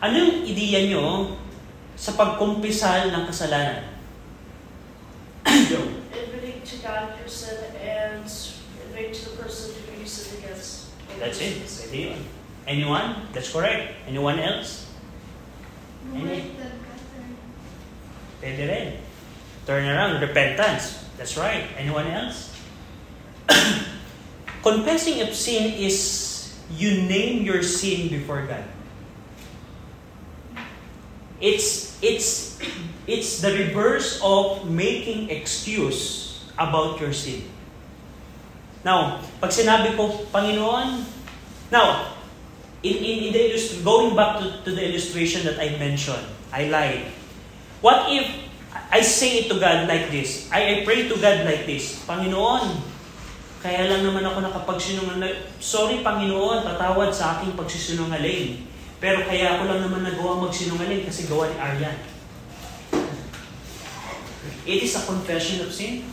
Anong 0.01 0.46
ideya 0.46 0.86
nyo 0.89 1.38
sa 1.98 2.13
pagkumpisal 2.13 3.10
ng 3.10 3.24
kasalanan? 3.25 3.86
Joe. 5.70 5.90
Admitting 6.72 6.80
to 6.80 6.88
God 6.88 7.20
your 7.20 7.28
sin 7.28 7.58
and 7.82 8.25
admitting 8.88 9.13
to 9.13 9.30
the 9.30 9.38
person 9.38 9.75
who 9.75 10.01
you 10.01 10.08
sin 10.08 10.44
against. 10.44 10.90
That's 11.20 11.42
it. 11.42 11.58
Pwede 11.63 12.12
yun. 12.12 12.25
Anyone? 12.68 13.28
That's 13.34 13.51
correct. 13.51 13.94
Anyone 14.08 14.40
else? 14.40 14.88
Any? 16.13 16.56
Pwede 18.42 18.68
rin. 18.68 18.98
Turn 19.66 19.86
around. 19.86 20.22
Repentance. 20.22 21.06
That's 21.18 21.38
right. 21.38 21.68
Anyone 21.78 22.08
else? 22.08 22.50
Confessing 24.63 25.22
of 25.22 25.34
sin 25.36 25.74
is 25.74 26.56
you 26.78 27.04
name 27.04 27.44
your 27.44 27.62
sin 27.63 28.10
before 28.10 28.46
God. 28.48 28.63
It's 31.42 31.98
it's 32.06 32.62
it's 33.08 33.42
the 33.42 33.50
reverse 33.66 34.22
of 34.22 34.70
making 34.70 35.34
excuse 35.34 36.31
about 36.70 37.01
your 37.01 37.13
sin. 37.15 37.48
Now, 38.82 39.22
pag 39.38 39.53
sinabi 39.53 39.94
ko, 39.94 40.25
Panginoon, 40.34 41.06
now, 41.70 42.18
in, 42.82 42.98
in, 42.98 43.18
in 43.30 43.32
the 43.34 43.41
illust- 43.53 43.86
going 43.86 44.18
back 44.18 44.41
to, 44.41 44.65
to 44.65 44.70
the 44.74 44.82
illustration 44.82 45.46
that 45.46 45.62
I 45.62 45.77
mentioned, 45.77 46.25
I 46.50 46.70
lied. 46.70 47.06
What 47.82 48.10
if 48.10 48.25
I 48.89 49.01
say 49.01 49.46
it 49.46 49.46
to 49.53 49.58
God 49.62 49.86
like 49.86 50.10
this? 50.10 50.50
I, 50.50 50.65
I 50.65 50.75
pray 50.86 51.10
to 51.10 51.15
God 51.18 51.46
like 51.46 51.70
this, 51.70 52.01
Panginoon, 52.10 52.91
kaya 53.62 53.94
lang 53.94 54.01
naman 54.01 54.25
ako 54.25 54.41
nakapagsinungaling. 54.41 55.38
Sorry, 55.62 56.01
Panginoon, 56.01 56.65
tatawad 56.65 57.13
sa 57.13 57.38
aking 57.38 57.53
pagsisinungaling. 57.53 58.65
Pero 58.98 59.22
kaya 59.25 59.58
ako 59.58 59.70
lang 59.70 59.82
naman 59.86 60.01
nagawa 60.01 60.50
magsinungaling 60.50 61.06
kasi 61.06 61.30
gawa 61.30 61.46
ni 61.50 61.58
Aryan. 61.62 61.98
It 64.65 64.82
is 64.82 64.94
a 64.98 65.06
confession 65.06 65.62
of 65.65 65.70
sin. 65.74 66.06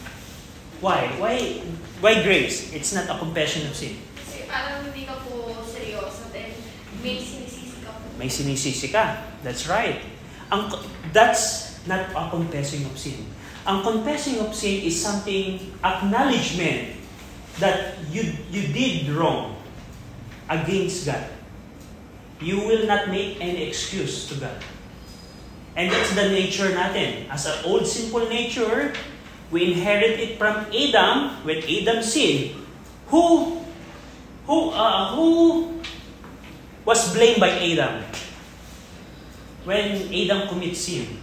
Why? 0.80 1.10
Why? 1.18 1.62
Why 1.98 2.22
grace? 2.22 2.70
It's 2.70 2.94
not 2.94 3.10
a 3.10 3.18
confession 3.18 3.66
of 3.66 3.74
sin. 3.74 3.98
Kasi 4.14 4.46
parang 4.46 4.86
hindi 4.86 5.02
ka 5.02 5.18
po 5.26 5.50
seryoso, 5.66 6.30
then 6.30 6.54
may 7.02 7.18
sinisisi 7.18 7.82
ka 7.82 7.90
po. 7.98 8.06
May 8.14 8.30
sinisisi 8.30 8.86
ka. 8.94 9.18
That's 9.42 9.66
right. 9.66 9.98
Ang, 10.54 10.70
that's 11.10 11.78
not 11.90 12.14
a 12.14 12.30
confessing 12.30 12.86
of 12.86 12.94
sin. 12.94 13.26
Ang 13.66 13.82
confessing 13.82 14.38
of 14.40 14.54
sin 14.54 14.86
is 14.86 14.96
something, 14.96 15.60
acknowledgement 15.82 16.96
that 17.58 17.98
you, 18.14 18.32
you 18.48 18.70
did 18.70 19.10
wrong 19.10 19.58
against 20.48 21.04
God. 21.04 21.26
You 22.38 22.62
will 22.62 22.86
not 22.86 23.10
make 23.10 23.42
any 23.42 23.66
excuse 23.66 24.30
to 24.30 24.38
God. 24.38 24.62
And 25.74 25.90
that's 25.90 26.14
the 26.14 26.30
nature 26.30 26.70
natin. 26.70 27.26
As 27.30 27.46
an 27.46 27.66
old 27.66 27.86
sinful 27.86 28.30
nature, 28.30 28.94
We 29.48 29.72
inherit 29.72 30.20
it 30.20 30.32
from 30.36 30.68
Adam 30.68 31.40
when 31.44 31.64
Adam 31.64 32.04
sinned. 32.04 32.52
Who 33.08 33.56
who 34.44 34.56
uh, 34.76 35.16
who 35.16 35.28
was 36.84 37.12
blamed 37.16 37.40
by 37.40 37.52
Adam 37.52 38.04
when 39.64 40.08
Adam 40.12 40.48
commits 40.48 40.84
sin? 40.84 41.20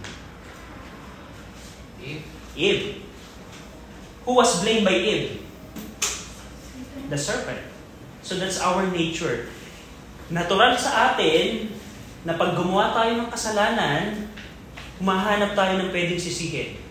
Eve. 2.02 2.26
Eve. 2.58 2.86
Who 4.26 4.34
was 4.34 4.62
blamed 4.62 4.86
by 4.86 4.94
Eve? 4.98 5.42
The 7.10 7.18
serpent. 7.18 7.62
So 8.26 8.34
that's 8.34 8.58
our 8.58 8.90
nature. 8.90 9.46
Natural 10.26 10.74
sa 10.74 11.14
atin 11.14 11.70
na 12.26 12.34
pag 12.34 12.58
gumawa 12.58 12.90
tayo 12.90 13.22
ng 13.22 13.30
kasalanan, 13.30 14.26
humahanap 14.98 15.54
tayo 15.54 15.78
ng 15.78 15.94
pwedeng 15.94 16.18
sisihin. 16.18 16.85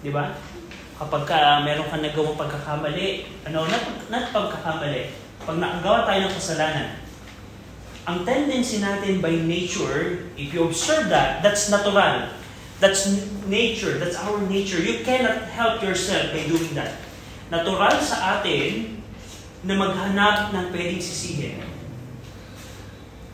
Di 0.00 0.10
ba? 0.12 0.32
Kapag 1.00 1.24
ka 1.24 1.64
meron 1.64 1.88
kang 1.88 2.04
nagawang 2.04 2.36
pagkakamali, 2.36 3.24
ano, 3.48 3.64
not, 3.64 3.84
not 4.12 4.24
pagkakamali, 4.32 5.12
pag 5.44 5.56
nakagawa 5.56 6.04
tayo 6.04 6.20
ng 6.28 6.34
kasalanan, 6.36 6.88
ang 8.04 8.24
tendency 8.24 8.80
natin 8.80 9.20
by 9.20 9.32
nature, 9.32 10.28
if 10.36 10.52
you 10.52 10.64
observe 10.64 11.08
that, 11.12 11.44
that's 11.44 11.68
natural. 11.68 12.32
That's 12.80 13.12
nature. 13.44 14.00
That's 14.00 14.16
our 14.16 14.40
nature. 14.48 14.80
You 14.80 15.04
cannot 15.04 15.52
help 15.52 15.84
yourself 15.84 16.32
by 16.32 16.48
doing 16.48 16.72
that. 16.76 16.96
Natural 17.52 18.00
sa 18.00 18.40
atin 18.40 19.00
na 19.68 19.76
maghanap 19.76 20.56
ng 20.56 20.66
pwedeng 20.72 21.02
sisihin. 21.04 21.60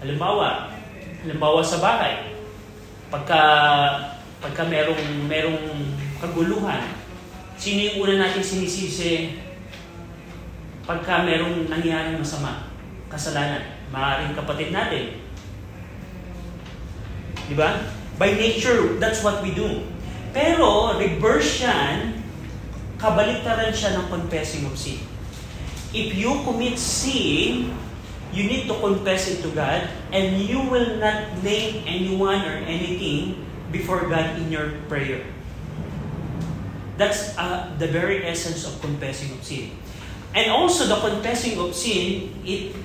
Halimbawa, 0.03 0.75
halimbawa 1.23 1.63
sa 1.63 1.79
bahay, 1.79 2.35
pagka 3.09 3.41
pagka 4.43 4.67
merong 4.67 5.31
merong 5.31 5.96
kaguluhan, 6.21 6.83
sino 7.57 7.79
yung 7.93 7.97
una 8.05 8.15
natin 8.29 8.45
sinisisi 8.45 9.37
pagka 10.87 11.27
merong 11.27 11.67
nangyaring 11.67 12.21
masama, 12.21 12.71
kasalanan? 13.11 13.65
Maaaring 13.91 14.35
kapatid 14.39 14.71
natin. 14.71 15.19
Di 17.47 17.55
ba? 17.55 17.83
By 18.17 18.33
nature, 18.35 18.97
that's 18.97 19.21
what 19.21 19.45
we 19.45 19.53
do. 19.53 19.85
Pero, 20.33 20.97
reverse 20.97 21.63
yan, 21.63 22.23
kabaliktaran 22.97 23.73
siya 23.73 23.97
ng 24.01 24.07
confessing 24.09 24.65
of 24.67 24.75
sin. 24.75 25.01
If 25.93 26.17
you 26.17 26.43
commit 26.45 26.81
sin, 26.81 27.73
you 28.35 28.45
need 28.45 28.69
to 28.69 28.77
confess 28.81 29.31
it 29.31 29.45
to 29.47 29.51
God, 29.55 29.87
and 30.11 30.41
you 30.43 30.61
will 30.61 30.99
not 30.99 31.41
name 31.41 31.85
anyone 31.87 32.43
or 32.45 32.57
anything 32.67 33.47
before 33.71 34.09
God 34.09 34.37
in 34.41 34.51
your 34.53 34.77
prayer. 34.91 35.25
That's 36.97 37.37
uh, 37.37 37.73
the 37.79 37.87
very 37.87 38.25
essence 38.25 38.67
of 38.67 38.81
confessing 38.81 39.33
of 39.37 39.45
sin. 39.45 39.73
And 40.35 40.51
also 40.51 40.87
the 40.89 41.01
confessing 41.01 41.59
of 41.61 41.75
sin, 41.75 42.33
it 42.45 42.77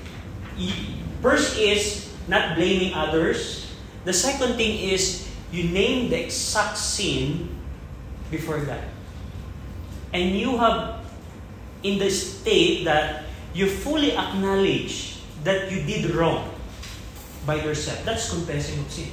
first 1.21 1.57
is 1.57 2.11
not 2.27 2.55
blaming 2.55 2.93
others. 2.93 3.71
The 4.03 4.13
second 4.13 4.55
thing 4.55 4.79
is 4.91 5.27
you 5.51 5.67
name 5.71 6.09
the 6.09 6.25
exact 6.25 6.77
sin 6.77 7.49
before 8.29 8.59
God. 8.63 8.83
And 10.13 10.35
you 10.35 10.57
have 10.57 11.03
in 11.83 11.99
the 11.99 12.09
state 12.09 12.85
that 12.85 13.23
you 13.53 13.67
fully 13.67 14.15
acknowledge 14.15 15.19
that 15.43 15.71
you 15.71 15.83
did 15.83 16.11
wrong 16.15 16.51
by 17.45 17.55
yourself. 17.55 18.03
That's 18.05 18.29
confessing 18.29 18.79
of 18.79 18.91
sin. 18.91 19.11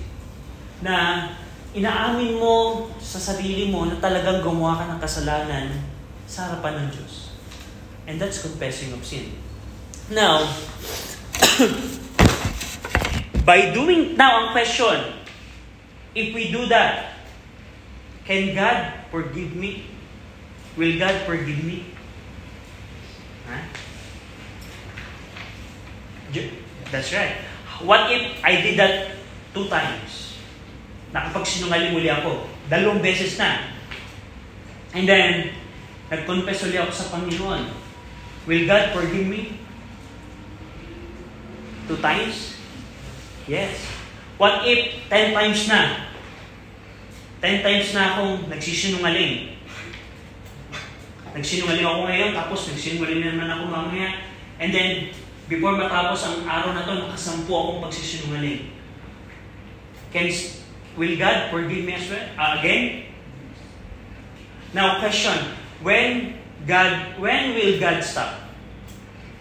Na 0.82 1.34
inaamin 1.76 2.40
mo 2.40 2.88
sa 2.96 3.20
sarili 3.20 3.68
mo 3.68 3.84
na 3.84 4.00
talagang 4.00 4.40
gumawa 4.40 4.80
ka 4.80 4.84
ng 4.88 5.00
kasalanan 5.00 5.66
sa 6.24 6.48
harapan 6.48 6.84
ng 6.84 6.88
Diyos. 6.92 7.32
And 8.08 8.16
that's 8.16 8.40
confessing 8.40 8.96
of 8.96 9.04
sin. 9.04 9.36
Now, 10.08 10.48
by 13.48 13.76
doing, 13.76 14.16
now 14.16 14.48
ang 14.48 14.56
question, 14.56 15.20
if 16.16 16.32
we 16.32 16.48
do 16.48 16.64
that, 16.72 17.20
can 18.24 18.56
God 18.56 19.04
forgive 19.12 19.52
me? 19.52 19.92
Will 20.76 20.96
God 20.96 21.16
forgive 21.28 21.60
me? 21.64 21.92
Huh? 23.44 23.60
That's 26.92 27.12
right. 27.12 27.36
What 27.84 28.12
if 28.12 28.40
I 28.44 28.60
did 28.60 28.80
that 28.80 29.16
two 29.52 29.68
times? 29.68 30.27
Nakapagsinungaling 31.12 31.96
muli 31.96 32.08
ako. 32.12 32.44
Dalawang 32.68 33.00
beses 33.00 33.40
na. 33.40 33.72
And 34.92 35.08
then, 35.08 35.56
nag-confess 36.12 36.68
ulit 36.68 36.80
ako 36.80 36.92
sa 36.92 37.10
Panginoon. 37.12 37.62
Will 38.48 38.64
God 38.64 38.96
forgive 38.96 39.28
me? 39.28 39.60
Two 41.88 42.00
times? 42.00 42.56
Yes. 43.48 43.80
What 44.36 44.64
if 44.68 45.08
ten 45.08 45.32
times 45.32 45.68
na? 45.68 46.12
Ten 47.40 47.64
times 47.64 47.92
na 47.96 48.16
akong 48.16 48.48
nagsisinungaling. 48.52 49.56
Nagsinungaling 51.32 51.84
ako 51.84 52.00
ngayon, 52.08 52.30
tapos 52.36 52.60
nagsinungaling 52.72 53.20
na 53.24 53.28
naman 53.36 53.48
ako 53.52 53.64
mamaya. 53.68 54.08
And 54.60 54.72
then, 54.72 55.12
before 55.48 55.76
matapos 55.76 56.24
ang 56.24 56.44
araw 56.44 56.76
na 56.76 56.84
to, 56.84 57.08
nakasampu 57.08 57.52
akong 57.52 57.80
pagsisinungaling. 57.88 58.74
Can, 60.08 60.28
will 60.98 61.16
God 61.16 61.50
forgive 61.54 61.86
me 61.86 61.94
as 61.94 62.10
well? 62.10 62.26
Uh, 62.36 62.58
again? 62.58 63.06
Now, 64.74 64.98
question. 64.98 65.54
When 65.80 66.34
God, 66.66 67.16
when 67.22 67.54
will 67.54 67.78
God 67.78 68.02
stop 68.02 68.34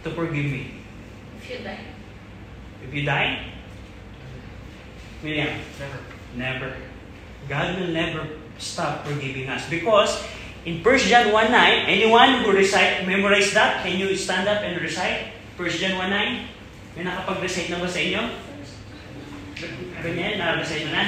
to 0.06 0.14
forgive 0.14 0.46
me? 0.54 0.80
If 1.42 1.50
you 1.50 1.60
die. 1.66 1.82
If 2.86 2.94
you 2.94 3.04
die? 3.04 3.58
William? 5.24 5.50
Never. 5.82 6.00
Never. 6.38 6.70
God 7.50 7.80
will 7.80 7.92
never 7.92 8.22
stop 8.62 9.06
forgiving 9.06 9.50
us. 9.50 9.66
Because 9.70 10.24
in 10.64 10.84
1 10.84 10.98
John 11.10 11.34
1.9, 11.34 11.50
anyone 11.90 12.44
who 12.44 12.52
recite, 12.52 13.08
memorize 13.08 13.52
that, 13.54 13.84
can 13.84 13.98
you 13.98 14.16
stand 14.16 14.48
up 14.48 14.62
and 14.62 14.80
recite? 14.80 15.34
1 15.58 15.70
John 15.82 15.98
1.9? 15.98 16.46
May 16.98 17.04
nakapag-recite 17.06 17.70
na 17.74 17.82
ba 17.82 17.90
sa 17.90 18.02
inyo? 18.02 18.22
Ganyan, 20.08 20.40
na-recite 20.40 20.88
mo 20.88 20.96
na? 20.96 21.04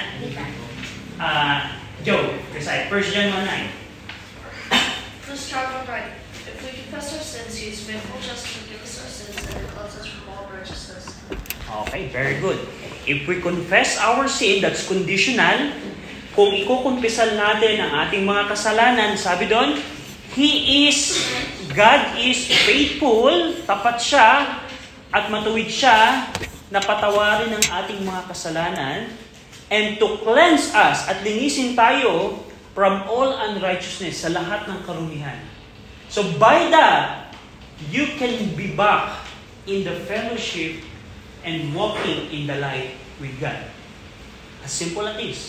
Ah, 1.15 1.79
Joe, 2.03 2.35
recite. 2.51 2.91
1 2.91 3.15
John 3.15 3.31
1.9. 3.31 3.71
First 5.23 5.47
John 5.47 5.71
1 5.87 5.87
right. 5.87 6.19
If 6.43 6.59
we 6.59 6.83
confess 6.83 7.15
our 7.15 7.23
sins, 7.23 7.55
he 7.55 7.71
is 7.71 7.79
faithful 7.79 8.19
just 8.19 8.43
to 8.43 8.59
forgive 8.59 8.83
us 8.83 8.99
our 8.99 9.07
sins 9.07 9.39
and 9.39 9.55
to 9.55 9.67
cleanse 9.71 9.95
us 10.03 10.07
from 10.11 10.27
all 10.35 10.51
righteousness. 10.51 11.15
Okay, 11.87 12.11
very 12.11 12.43
good. 12.43 12.59
If 13.07 13.23
we 13.23 13.39
confess 13.39 13.95
our 14.03 14.27
sin, 14.27 14.59
that's 14.59 14.83
conditional. 14.83 15.71
Kung 16.35 16.51
ikukumpisal 16.51 17.39
natin 17.39 17.79
ang 17.79 18.03
ating 18.03 18.27
mga 18.27 18.51
kasalanan, 18.51 19.15
sabi 19.15 19.47
doon, 19.47 19.79
He 20.35 20.91
is, 20.91 21.23
God 21.71 22.19
is 22.19 22.51
faithful, 22.67 23.63
tapat 23.63 23.95
siya, 24.03 24.59
at 25.15 25.31
matuwid 25.31 25.71
siya 25.71 26.27
na 26.69 26.79
patawarin 26.81 27.49
ang 27.49 27.65
ating 27.83 28.05
mga 28.05 28.29
kasalanan 28.29 29.09
and 29.73 29.97
to 29.97 30.21
cleanse 30.21 30.69
us 30.73 31.05
at 31.09 31.21
linisin 31.25 31.73
tayo 31.73 32.41
from 32.73 33.05
all 33.09 33.33
unrighteousness 33.49 34.25
sa 34.25 34.29
lahat 34.29 34.69
ng 34.69 34.79
karumihan. 34.85 35.37
So 36.09 36.25
by 36.37 36.69
that, 36.73 37.33
you 37.89 38.17
can 38.17 38.53
be 38.57 38.73
back 38.73 39.25
in 39.69 39.85
the 39.85 39.93
fellowship 40.09 40.81
and 41.45 41.73
walking 41.73 42.29
in 42.33 42.49
the 42.49 42.57
light 42.57 42.97
with 43.21 43.33
God. 43.37 43.61
As 44.65 44.73
simple 44.73 45.05
as 45.05 45.17
this. 45.17 45.39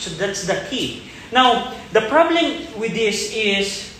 So 0.00 0.12
that's 0.16 0.44
the 0.48 0.64
key. 0.68 1.08
Now, 1.32 1.72
the 1.92 2.04
problem 2.12 2.68
with 2.76 2.92
this 2.92 3.32
is 3.32 3.92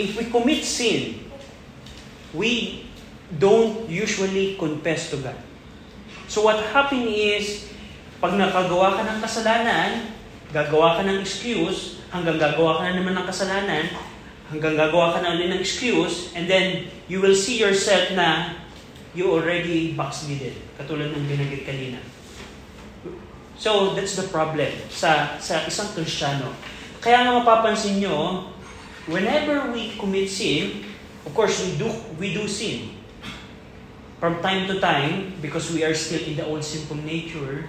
if 0.00 0.16
we 0.16 0.28
commit 0.32 0.64
sin, 0.64 1.28
we 2.32 2.86
don't 3.28 3.88
usually 3.88 4.56
confess 4.56 5.12
to 5.12 5.20
God. 5.20 5.49
So 6.30 6.46
what 6.46 6.62
happens 6.70 7.10
is, 7.10 7.66
pag 8.22 8.38
nakagawa 8.38 8.94
ka 8.94 9.02
ng 9.02 9.18
kasalanan, 9.18 10.14
gagawa 10.54 10.94
ka 10.94 11.02
ng 11.02 11.18
excuse, 11.26 11.98
hanggang 12.14 12.38
gagawa 12.38 12.78
ka 12.78 12.82
na 12.86 13.02
naman 13.02 13.18
ng 13.18 13.26
kasalanan, 13.26 13.90
hanggang 14.46 14.78
gagawa 14.78 15.18
ka 15.18 15.26
na 15.26 15.34
ulit 15.34 15.50
ng 15.50 15.58
excuse, 15.58 16.30
and 16.38 16.46
then 16.46 16.86
you 17.10 17.18
will 17.18 17.34
see 17.34 17.58
yourself 17.58 18.14
na 18.14 18.54
you 19.10 19.26
already 19.26 19.90
backslided, 19.98 20.54
katulad 20.78 21.10
ng 21.10 21.26
binanggit 21.26 21.66
kanina. 21.66 21.98
So, 23.58 23.98
that's 23.98 24.14
the 24.14 24.30
problem 24.30 24.70
sa, 24.86 25.34
sa 25.42 25.66
isang 25.66 25.90
Kristiyano. 25.98 26.54
Kaya 27.02 27.26
nga 27.26 27.42
mapapansin 27.42 27.98
nyo, 27.98 28.46
whenever 29.10 29.74
we 29.74 29.98
commit 29.98 30.30
sin, 30.30 30.86
of 31.26 31.34
course, 31.34 31.58
we 31.58 31.74
do, 31.74 31.90
we 32.22 32.30
do 32.30 32.46
sin. 32.46 32.99
From 34.20 34.44
time 34.44 34.68
to 34.68 34.76
time, 34.76 35.32
because 35.40 35.72
we 35.72 35.80
are 35.80 35.96
still 35.96 36.20
in 36.20 36.36
the 36.36 36.44
old 36.44 36.60
simple 36.60 37.00
nature, 37.00 37.64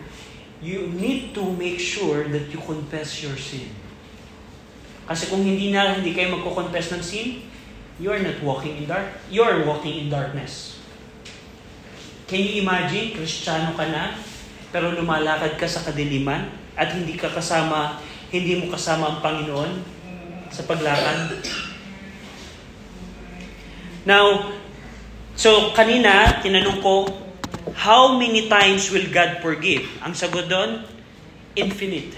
you 0.59 0.91
need 0.91 1.31
to 1.31 1.47
make 1.55 1.79
sure 1.79 2.27
that 2.27 2.51
you 2.51 2.59
confess 2.59 3.23
your 3.23 3.39
sin. 3.39 3.71
Kasi 5.07 5.31
kung 5.31 5.47
hindi 5.47 5.71
na 5.71 5.95
hindi 5.95 6.11
kayo 6.11 6.35
magko-confess 6.35 6.91
ng 6.91 7.03
sin, 7.03 7.27
you 8.03 8.11
are 8.11 8.19
not 8.19 8.35
walking 8.43 8.83
in 8.83 8.85
dark. 8.85 9.07
You 9.31 9.47
are 9.47 9.63
walking 9.63 9.95
in 9.95 10.07
darkness. 10.11 10.77
Can 12.27 12.43
you 12.43 12.63
imagine, 12.63 13.15
Kristiyano 13.15 13.71
ka 13.75 13.87
na, 13.87 14.15
pero 14.75 14.91
lumalakad 14.91 15.55
ka 15.55 15.67
sa 15.67 15.83
kadiliman 15.83 16.51
at 16.75 16.95
hindi 16.95 17.15
ka 17.19 17.31
kasama, 17.31 17.99
hindi 18.31 18.59
mo 18.59 18.71
kasama 18.71 19.07
ang 19.07 19.19
Panginoon 19.19 19.71
sa 20.47 20.63
paglakad? 20.67 21.43
Now, 24.07 24.55
so 25.41 25.73
kanina, 25.73 26.37
tinanong 26.45 26.85
ko, 26.85 27.09
how 27.73 28.13
many 28.13 28.45
times 28.45 28.93
will 28.93 29.09
God 29.09 29.41
forgive? 29.41 29.89
Ang 30.05 30.13
sagot 30.13 30.45
doon, 30.45 30.85
infinite. 31.57 32.13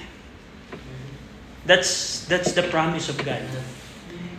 That's 1.63 2.23
that's 2.27 2.51
the 2.51 2.67
promise 2.67 3.07
of 3.07 3.15
God. 3.23 3.39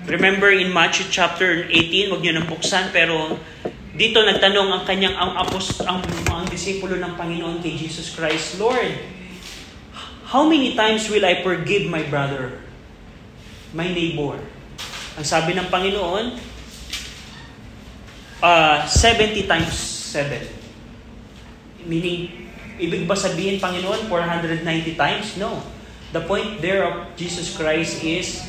Remember 0.05 0.53
in 0.53 0.69
Matthew 0.69 1.09
chapter 1.09 1.65
18, 1.65 2.13
wag 2.13 2.21
niyo 2.21 2.37
nang 2.37 2.45
buksan, 2.45 2.93
pero 2.93 3.41
dito 3.97 4.21
nagtanong 4.21 4.69
ang 4.69 4.83
kanyang 4.85 5.17
ang 5.17 5.33
apos 5.41 5.81
ang 5.81 6.05
mga 6.05 6.53
disipulo 6.53 7.01
ng 7.01 7.17
Panginoon 7.17 7.65
kay 7.65 7.73
Jesus 7.73 8.13
Christ, 8.13 8.61
Lord, 8.61 8.93
how 10.29 10.45
many 10.45 10.77
times 10.77 11.09
will 11.09 11.25
I 11.25 11.41
forgive 11.41 11.89
my 11.89 12.05
brother, 12.05 12.61
my 13.73 13.89
neighbor? 13.89 14.37
Ang 15.17 15.25
sabi 15.25 15.57
ng 15.57 15.73
Panginoon, 15.73 16.37
uh, 18.45 18.85
70 18.85 19.49
times 19.49 19.73
7. 19.73 20.45
Meaning, 21.89 22.53
ibig 22.77 23.09
ba 23.09 23.17
sabihin, 23.17 23.57
Panginoon, 23.57 24.05
490 24.13 24.61
times? 25.01 25.41
No. 25.41 25.65
The 26.13 26.21
point 26.29 26.61
there 26.61 26.85
of 26.85 27.17
Jesus 27.17 27.57
Christ 27.57 28.05
is, 28.05 28.45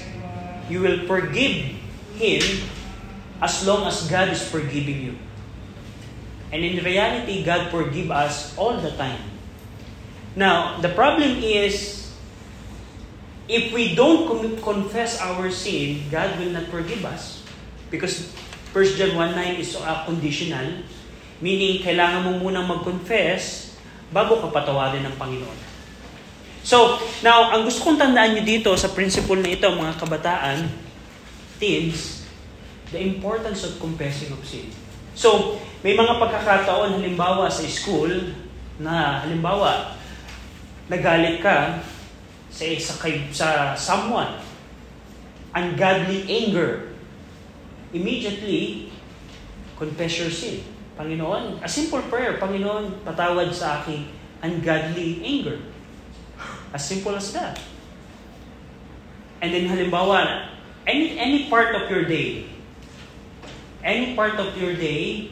you 0.67 0.84
will 0.84 1.08
forgive 1.08 1.79
Him 2.19 2.43
as 3.39 3.63
long 3.63 3.88
as 3.88 4.03
God 4.12 4.29
is 4.29 4.43
forgiving 4.43 4.99
you. 5.01 5.15
And 6.51 6.62
in 6.63 6.84
reality, 6.84 7.43
God 7.43 7.71
forgive 7.71 8.12
us 8.12 8.55
all 8.55 8.77
the 8.77 8.91
time. 8.95 9.19
Now, 10.36 10.79
the 10.79 10.91
problem 10.91 11.41
is, 11.41 12.05
if 13.47 13.73
we 13.73 13.95
don't 13.95 14.27
confess 14.62 15.19
our 15.19 15.49
sin, 15.51 16.05
God 16.12 16.38
will 16.39 16.51
not 16.51 16.67
forgive 16.67 17.03
us. 17.03 17.43
Because 17.89 18.31
1 18.76 19.00
John 19.00 19.16
1.9 19.16 19.64
is 19.64 19.80
uh, 19.80 20.04
conditional, 20.04 20.84
meaning 21.40 21.80
kailangan 21.80 22.28
mo 22.28 22.44
munang 22.44 22.68
mag-confess 22.68 23.72
bago 24.12 24.44
ka 24.44 24.52
patawarin 24.52 25.00
ng 25.08 25.16
Panginoon. 25.16 25.60
So, 26.60 27.00
now, 27.24 27.56
ang 27.56 27.64
gusto 27.64 27.88
kong 27.88 27.96
tandaan 27.96 28.36
nyo 28.36 28.44
dito 28.44 28.76
sa 28.76 28.92
principle 28.92 29.40
na 29.40 29.56
ito, 29.56 29.64
mga 29.72 29.96
kabataan, 29.96 30.68
teens, 31.56 32.28
the 32.92 33.00
importance 33.00 33.64
of 33.64 33.80
confessing 33.80 34.36
of 34.36 34.44
sin. 34.44 34.68
So, 35.16 35.56
may 35.80 35.96
mga 35.96 36.20
pagkakataon, 36.20 37.00
halimbawa 37.00 37.48
sa 37.48 37.64
school, 37.72 38.12
na 38.76 39.24
halimbawa, 39.24 39.96
nagalit 40.92 41.40
ka 41.40 41.80
sa, 42.52 42.66
sa, 42.76 42.94
sa 43.32 43.48
someone, 43.80 44.36
ungodly 45.56 46.28
anger, 46.28 46.94
immediately, 47.95 48.91
confess 49.79 50.19
your 50.19 50.29
sin. 50.29 50.62
Panginoon, 50.99 51.63
a 51.63 51.67
simple 51.67 52.03
prayer, 52.08 52.39
Panginoon, 52.39 53.03
patawad 53.03 53.51
sa 53.51 53.84
aking 53.84 54.08
ungodly 54.43 55.23
anger. 55.23 55.60
As 56.75 56.84
simple 56.84 57.15
as 57.15 57.31
that. 57.31 57.60
And 59.39 59.51
then 59.51 59.67
halimbawa, 59.67 60.51
any, 60.88 61.19
any 61.19 61.47
part 61.47 61.75
of 61.75 61.88
your 61.91 62.03
day, 62.03 62.47
any 63.84 64.15
part 64.15 64.36
of 64.39 64.55
your 64.58 64.73
day 64.73 65.31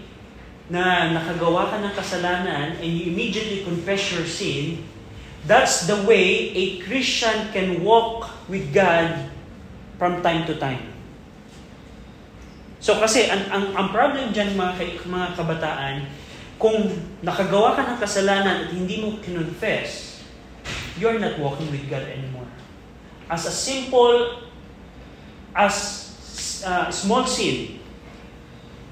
na 0.69 1.12
nakagawa 1.12 1.67
ka 1.71 1.78
ng 1.84 1.93
kasalanan 1.95 2.80
and 2.80 2.88
you 2.88 3.12
immediately 3.12 3.63
confess 3.67 4.13
your 4.15 4.23
sin, 4.28 4.84
that's 5.47 5.88
the 5.88 5.97
way 6.08 6.52
a 6.56 6.80
Christian 6.84 7.52
can 7.52 7.84
walk 7.84 8.32
with 8.47 8.71
God 8.71 9.32
from 9.99 10.23
time 10.23 10.47
to 10.47 10.56
time. 10.56 10.93
So 12.84 13.00
kasi 13.00 13.32
ang, 13.32 13.48
ang, 13.48 13.65
ang 13.80 13.88
problem 13.96 14.36
dyan 14.36 14.60
mga, 14.60 15.08
mga 15.08 15.28
kabataan, 15.39 16.04
kung 16.60 16.91
nakagawa 17.24 17.80
ka 17.80 17.88
ng 17.88 18.00
kasalanan 18.04 18.67
at 18.67 18.69
hindi 18.76 19.00
mo 19.00 19.24
kinonfess, 19.24 20.19
you're 21.00 21.15
not 21.15 21.39
walking 21.39 21.72
with 21.72 21.88
God 21.88 22.04
anymore. 22.12 22.48
As 23.32 23.48
a 23.48 23.56
simple, 23.56 24.52
as 25.56 26.12
uh, 26.67 26.91
small 26.91 27.24
sin, 27.24 27.80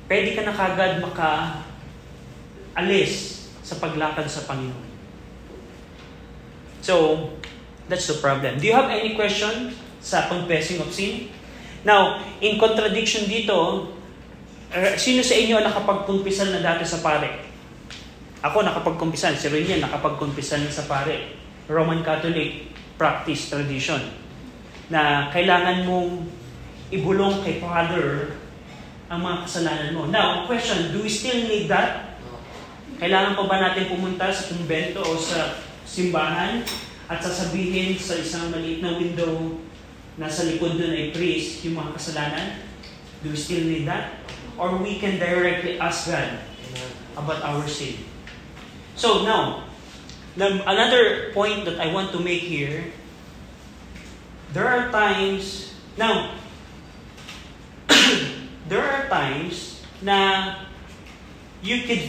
pwede 0.08 0.40
ka 0.40 0.48
na 0.48 0.56
kagad 0.56 1.04
maka 1.04 1.60
alis 2.80 3.44
sa 3.60 3.76
paglakad 3.76 4.24
sa 4.32 4.48
Panginoon. 4.48 4.88
So, 6.80 7.28
that's 7.92 8.08
the 8.08 8.24
problem. 8.24 8.56
Do 8.56 8.72
you 8.72 8.74
have 8.74 8.88
any 8.88 9.20
question 9.20 9.76
sa 10.00 10.32
confessing 10.32 10.80
of 10.80 10.96
sin? 10.96 11.28
Now, 11.82 12.22
in 12.42 12.62
contradiction 12.62 13.26
dito, 13.26 13.90
uh, 14.70 14.94
sino 14.98 15.26
sa 15.26 15.34
inyo 15.34 15.58
ang 15.58 15.66
nakapagkumpisan 15.66 16.54
na 16.54 16.62
dati 16.62 16.86
sa 16.86 17.02
pare? 17.02 17.50
Ako 18.42 18.62
nakapagkumpisan, 18.62 19.38
si 19.38 19.50
Renian 19.50 19.82
nakapagkumpisan 19.86 20.66
sa 20.70 20.86
pare. 20.86 21.38
Roman 21.70 22.02
Catholic 22.02 22.74
practice, 22.98 23.50
tradition, 23.50 24.02
na 24.94 25.34
kailangan 25.34 25.88
mong 25.90 26.26
ibulong 26.94 27.42
kay 27.42 27.58
Father 27.64 28.38
ang 29.10 29.24
mga 29.24 29.38
kasalanan 29.48 29.92
mo. 29.96 30.04
Now, 30.06 30.46
question, 30.46 30.94
do 30.94 31.02
we 31.02 31.10
still 31.10 31.48
need 31.48 31.72
that? 31.72 32.20
Kailangan 33.02 33.34
pa 33.34 33.44
ba 33.50 33.58
natin 33.58 33.90
pumunta 33.90 34.30
sa 34.30 34.54
kumbento 34.54 35.02
o 35.02 35.18
sa 35.18 35.58
simbahan 35.84 36.62
at 37.10 37.20
sasabihin 37.20 37.98
sa 37.98 38.16
isang 38.22 38.54
maliit 38.54 38.86
na 38.86 38.94
window 38.96 39.58
na 40.20 40.28
sa 40.28 40.44
likod 40.48 40.76
doon 40.76 40.92
ay 40.92 41.16
priest 41.16 41.64
yung 41.64 41.80
mga 41.80 41.96
kasalanan? 41.96 42.48
Do 43.22 43.32
we 43.32 43.38
still 43.38 43.64
need 43.64 43.86
that? 43.88 44.20
Or 44.58 44.76
we 44.80 45.00
can 45.00 45.22
directly 45.22 45.80
ask 45.80 46.10
God 46.10 46.42
about 47.16 47.40
our 47.44 47.64
sin? 47.70 48.02
So 48.98 49.24
Now, 50.36 50.64
another 50.66 51.32
point 51.34 51.66
that 51.66 51.80
I 51.80 51.92
want 51.92 52.12
to 52.14 52.20
make 52.20 52.42
here, 52.42 52.86
there 54.54 54.68
are 54.68 54.92
times, 54.92 55.76
now, 55.98 56.32
there 58.70 58.80
are 58.80 59.10
times 59.10 59.84
na 60.02 60.56
you 61.62 61.84
could 61.84 62.00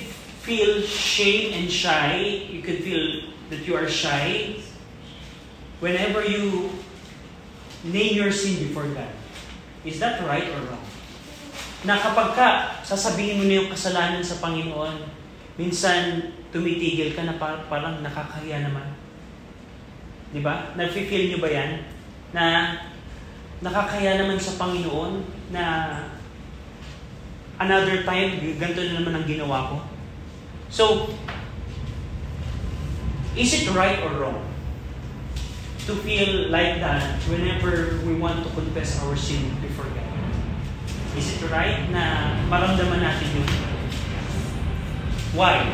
feel 0.47 0.83
shame 0.83 1.53
and 1.55 1.71
shy, 1.71 2.47
you 2.51 2.63
could 2.63 2.83
feel 2.83 3.35
that 3.51 3.67
you 3.67 3.75
are 3.75 3.89
shy 3.89 4.63
whenever 5.81 6.25
you 6.25 6.71
name 7.87 8.15
your 8.15 8.31
sin 8.31 8.63
before 8.63 8.87
God. 8.95 9.11
Is 9.83 9.99
that 9.99 10.23
right 10.23 10.47
or 10.55 10.63
wrong? 10.71 10.87
Na 11.83 11.99
kapag 11.99 12.39
ka 12.39 12.49
sasabihin 12.87 13.43
mo 13.43 13.45
na 13.51 13.59
yung 13.59 13.71
kasalanan 13.75 14.23
sa 14.23 14.39
Panginoon, 14.39 15.03
minsan 15.59 16.31
tumitigil 16.55 17.19
ka 17.19 17.27
na 17.27 17.35
parang 17.43 17.99
nakakahiya 18.07 18.63
naman. 18.63 18.87
Di 20.31 20.39
ba? 20.39 20.71
Nag-feel 20.79 21.35
nyo 21.35 21.39
ba 21.43 21.51
yan? 21.51 21.71
Na 22.31 22.45
nakakaya 23.59 24.23
naman 24.23 24.39
sa 24.39 24.55
Panginoon 24.63 25.27
na 25.51 25.65
another 27.59 28.07
time, 28.07 28.39
ganito 28.59 28.81
na 28.87 29.03
naman 29.03 29.15
ang 29.19 29.27
ginawa 29.27 29.75
ko. 29.75 29.77
So, 30.71 30.85
is 33.35 33.51
it 33.51 33.67
right 33.75 33.99
or 34.07 34.15
wrong 34.23 34.52
to 35.87 35.99
feel 36.07 36.49
like 36.51 36.79
that 36.79 37.19
whenever 37.27 37.99
we 38.07 38.15
want 38.15 38.47
to 38.47 38.51
confess 38.55 39.03
our 39.03 39.17
sin 39.19 39.51
before 39.59 39.91
God? 39.91 40.07
Is 41.19 41.37
it 41.37 41.43
right 41.51 41.91
na 41.91 42.39
maramdaman 42.47 43.03
natin 43.03 43.29
yun? 43.35 43.49
Why? 45.35 45.67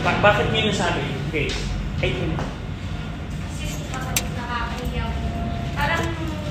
Ba- 0.00 0.20
bakit 0.24 0.48
niyo 0.50 0.72
nasabi? 0.72 1.04
Okay. 1.28 1.52
Ay, 2.00 2.16
Kasi 2.16 3.84
kapag 3.92 4.16
nakakahiya 4.16 5.04
ko, 5.12 5.26
parang 5.76 6.04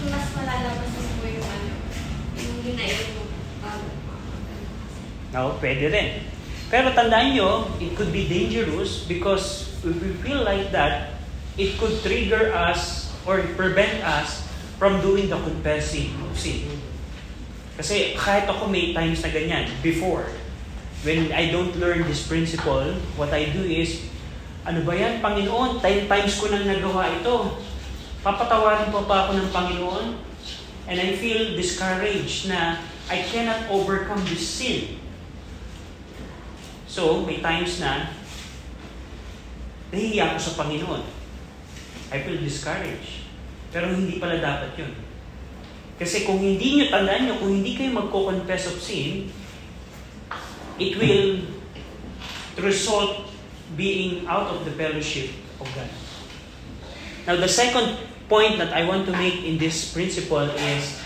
mas 0.08 0.26
malalabas 0.38 0.92
mo 0.94 1.26
yung 1.26 1.48
ano, 1.50 1.70
yung 2.38 2.58
hinayin 2.64 3.08
mo 3.18 3.24
bago 3.66 3.88
no, 5.34 5.58
pwede 5.62 5.86
rin. 5.90 6.10
Pero 6.70 6.94
tandaan 6.94 7.34
nyo, 7.34 7.66
it 7.82 7.98
could 7.98 8.14
be 8.14 8.30
dangerous 8.30 9.06
because 9.10 9.74
if 9.82 9.98
we 9.98 10.14
feel 10.22 10.46
like 10.46 10.70
that, 10.70 11.19
it 11.56 11.80
could 11.80 11.96
trigger 12.04 12.52
us 12.54 13.14
or 13.26 13.42
prevent 13.56 14.04
us 14.04 14.46
from 14.78 15.02
doing 15.02 15.28
the 15.32 15.40
confessing 15.40 16.14
of 16.24 16.36
sin. 16.38 16.66
Kasi 17.80 18.16
kahit 18.20 18.44
ako 18.48 18.68
may 18.68 18.92
times 18.92 19.24
na 19.24 19.32
ganyan 19.32 19.72
before, 19.80 20.28
when 21.08 21.32
I 21.32 21.48
don't 21.48 21.72
learn 21.80 22.04
this 22.04 22.28
principle, 22.28 22.96
what 23.16 23.32
I 23.32 23.56
do 23.56 23.64
is, 23.64 24.04
ano 24.68 24.84
ba 24.84 24.92
yan, 24.96 25.24
Panginoon, 25.24 25.80
10 25.80 26.12
times 26.12 26.34
ko 26.40 26.52
nang 26.52 26.68
nagawa 26.68 27.08
ito. 27.16 27.56
Papatawarin 28.20 28.92
pa 28.92 29.08
pa 29.08 29.18
ako 29.28 29.32
ng 29.40 29.50
Panginoon? 29.56 30.08
And 30.92 30.98
I 31.00 31.16
feel 31.16 31.56
discouraged 31.56 32.52
na 32.52 32.84
I 33.08 33.24
cannot 33.32 33.72
overcome 33.72 34.20
this 34.28 34.44
sin. 34.44 35.00
So, 36.90 37.24
may 37.24 37.40
times 37.40 37.80
na 37.80 38.12
nahihiya 39.94 40.36
ako 40.36 40.40
sa 40.42 40.54
Panginoon. 40.60 41.19
I 42.10 42.26
feel 42.26 42.42
discouraged. 42.42 43.30
Pero 43.70 43.94
hindi 43.94 44.18
pala 44.18 44.42
dapat 44.42 44.74
yun. 44.78 44.94
Kasi 46.02 46.26
kung 46.26 46.42
hindi 46.42 46.80
nyo, 46.80 46.86
tandaan 46.90 47.28
nyo, 47.28 47.36
kung 47.38 47.52
hindi 47.62 47.76
kayo 47.78 47.92
magko-confess 47.94 48.72
of 48.72 48.78
sin, 48.82 49.30
it 50.80 50.96
will 50.98 51.44
result 52.64 53.30
being 53.78 54.26
out 54.26 54.50
of 54.50 54.66
the 54.66 54.74
fellowship 54.74 55.30
of 55.62 55.68
God. 55.76 55.92
Now, 57.28 57.36
the 57.38 57.52
second 57.52 58.00
point 58.32 58.58
that 58.58 58.74
I 58.74 58.88
want 58.88 59.06
to 59.12 59.14
make 59.14 59.44
in 59.46 59.62
this 59.62 59.94
principle 59.94 60.50
is, 60.50 60.98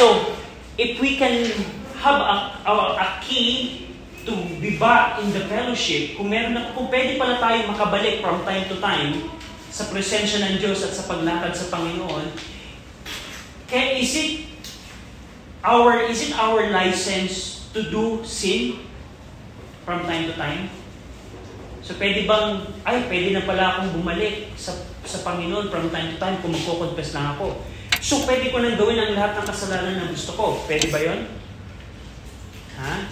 so, 0.00 0.34
if 0.80 0.98
we 0.98 1.20
can 1.20 1.52
have 2.00 2.18
a, 2.18 2.36
a, 2.64 2.74
a 2.96 3.08
key 3.22 3.86
to 4.24 4.32
be 4.58 4.80
back 4.80 5.20
in 5.22 5.30
the 5.36 5.44
fellowship, 5.46 6.16
kung 6.16 6.32
meron 6.32 6.56
na, 6.56 6.72
kung 6.72 6.88
pwede 6.88 7.20
pala 7.20 7.36
tayo 7.38 7.68
makabalik 7.70 8.24
from 8.24 8.40
time 8.42 8.64
to 8.66 8.76
time 8.80 9.39
sa 9.70 9.88
presensya 9.88 10.42
ng 10.44 10.58
Diyos 10.58 10.82
at 10.82 10.92
sa 10.92 11.06
paglakad 11.06 11.54
sa 11.54 11.70
Panginoon, 11.70 12.26
kaya 13.70 13.96
is 14.02 14.12
it 14.18 14.30
our 15.62 16.02
is 16.10 16.26
it 16.26 16.34
our 16.34 16.74
license 16.74 17.64
to 17.70 17.86
do 17.86 18.18
sin 18.26 18.82
from 19.86 20.02
time 20.10 20.26
to 20.26 20.34
time? 20.34 20.74
So 21.90 21.98
pwede 21.98 22.22
bang, 22.22 22.70
ay 22.86 23.10
pwede 23.10 23.34
na 23.34 23.42
pala 23.42 23.74
akong 23.74 23.98
bumalik 23.98 24.54
sa, 24.54 24.70
sa 25.02 25.26
Panginoon 25.26 25.74
from 25.74 25.90
time 25.90 26.14
to 26.14 26.18
time 26.22 26.38
kung 26.38 26.54
magko-confess 26.54 27.18
lang 27.18 27.34
ako. 27.34 27.66
So 27.98 28.22
pwede 28.30 28.54
ko 28.54 28.62
nang 28.62 28.78
gawin 28.78 29.00
ang 29.00 29.18
lahat 29.18 29.42
ng 29.42 29.46
kasalanan 29.50 29.98
na 29.98 30.06
gusto 30.06 30.38
ko. 30.38 30.62
Pwede 30.70 30.86
ba 30.86 31.02
yon? 31.02 31.26
Ha? 32.78 33.10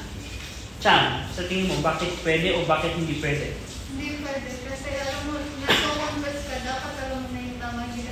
Chan, 0.78 1.26
sa 1.26 1.42
tingin 1.50 1.66
mo, 1.66 1.82
bakit 1.82 2.22
pwede 2.22 2.54
o 2.54 2.62
bakit 2.70 2.94
hindi 2.94 3.18
pwede? 3.18 3.58
Hindi 3.90 4.22
pwede. 4.22 4.46
Kasi 4.46 4.88
alam 4.94 5.18
mo, 5.26 5.42
nagko-confess 5.42 6.40
ka, 6.46 6.56
dapat 6.62 6.94
alam 7.02 7.18
mo 7.26 7.28
na 7.34 7.40
yung 7.42 7.58
tama, 7.58 7.80
hindi 7.90 8.02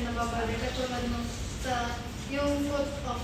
Katulad 0.55 1.03
nung 1.11 1.27
sa, 1.65 1.99
yung 2.31 2.63
foot 2.71 2.91
of 3.11 3.21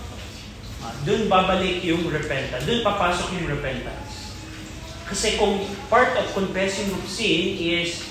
Ah, 0.82 0.90
Doon 1.06 1.30
babalik 1.30 1.78
yung 1.86 2.10
repentance. 2.10 2.66
Doon 2.66 2.82
papasok 2.82 3.38
yung 3.38 3.46
repentance. 3.46 4.34
Kasi 5.06 5.38
kung 5.38 5.62
part 5.86 6.18
of 6.18 6.26
confessing 6.34 6.90
of 6.90 7.06
sin 7.06 7.54
is 7.54 8.02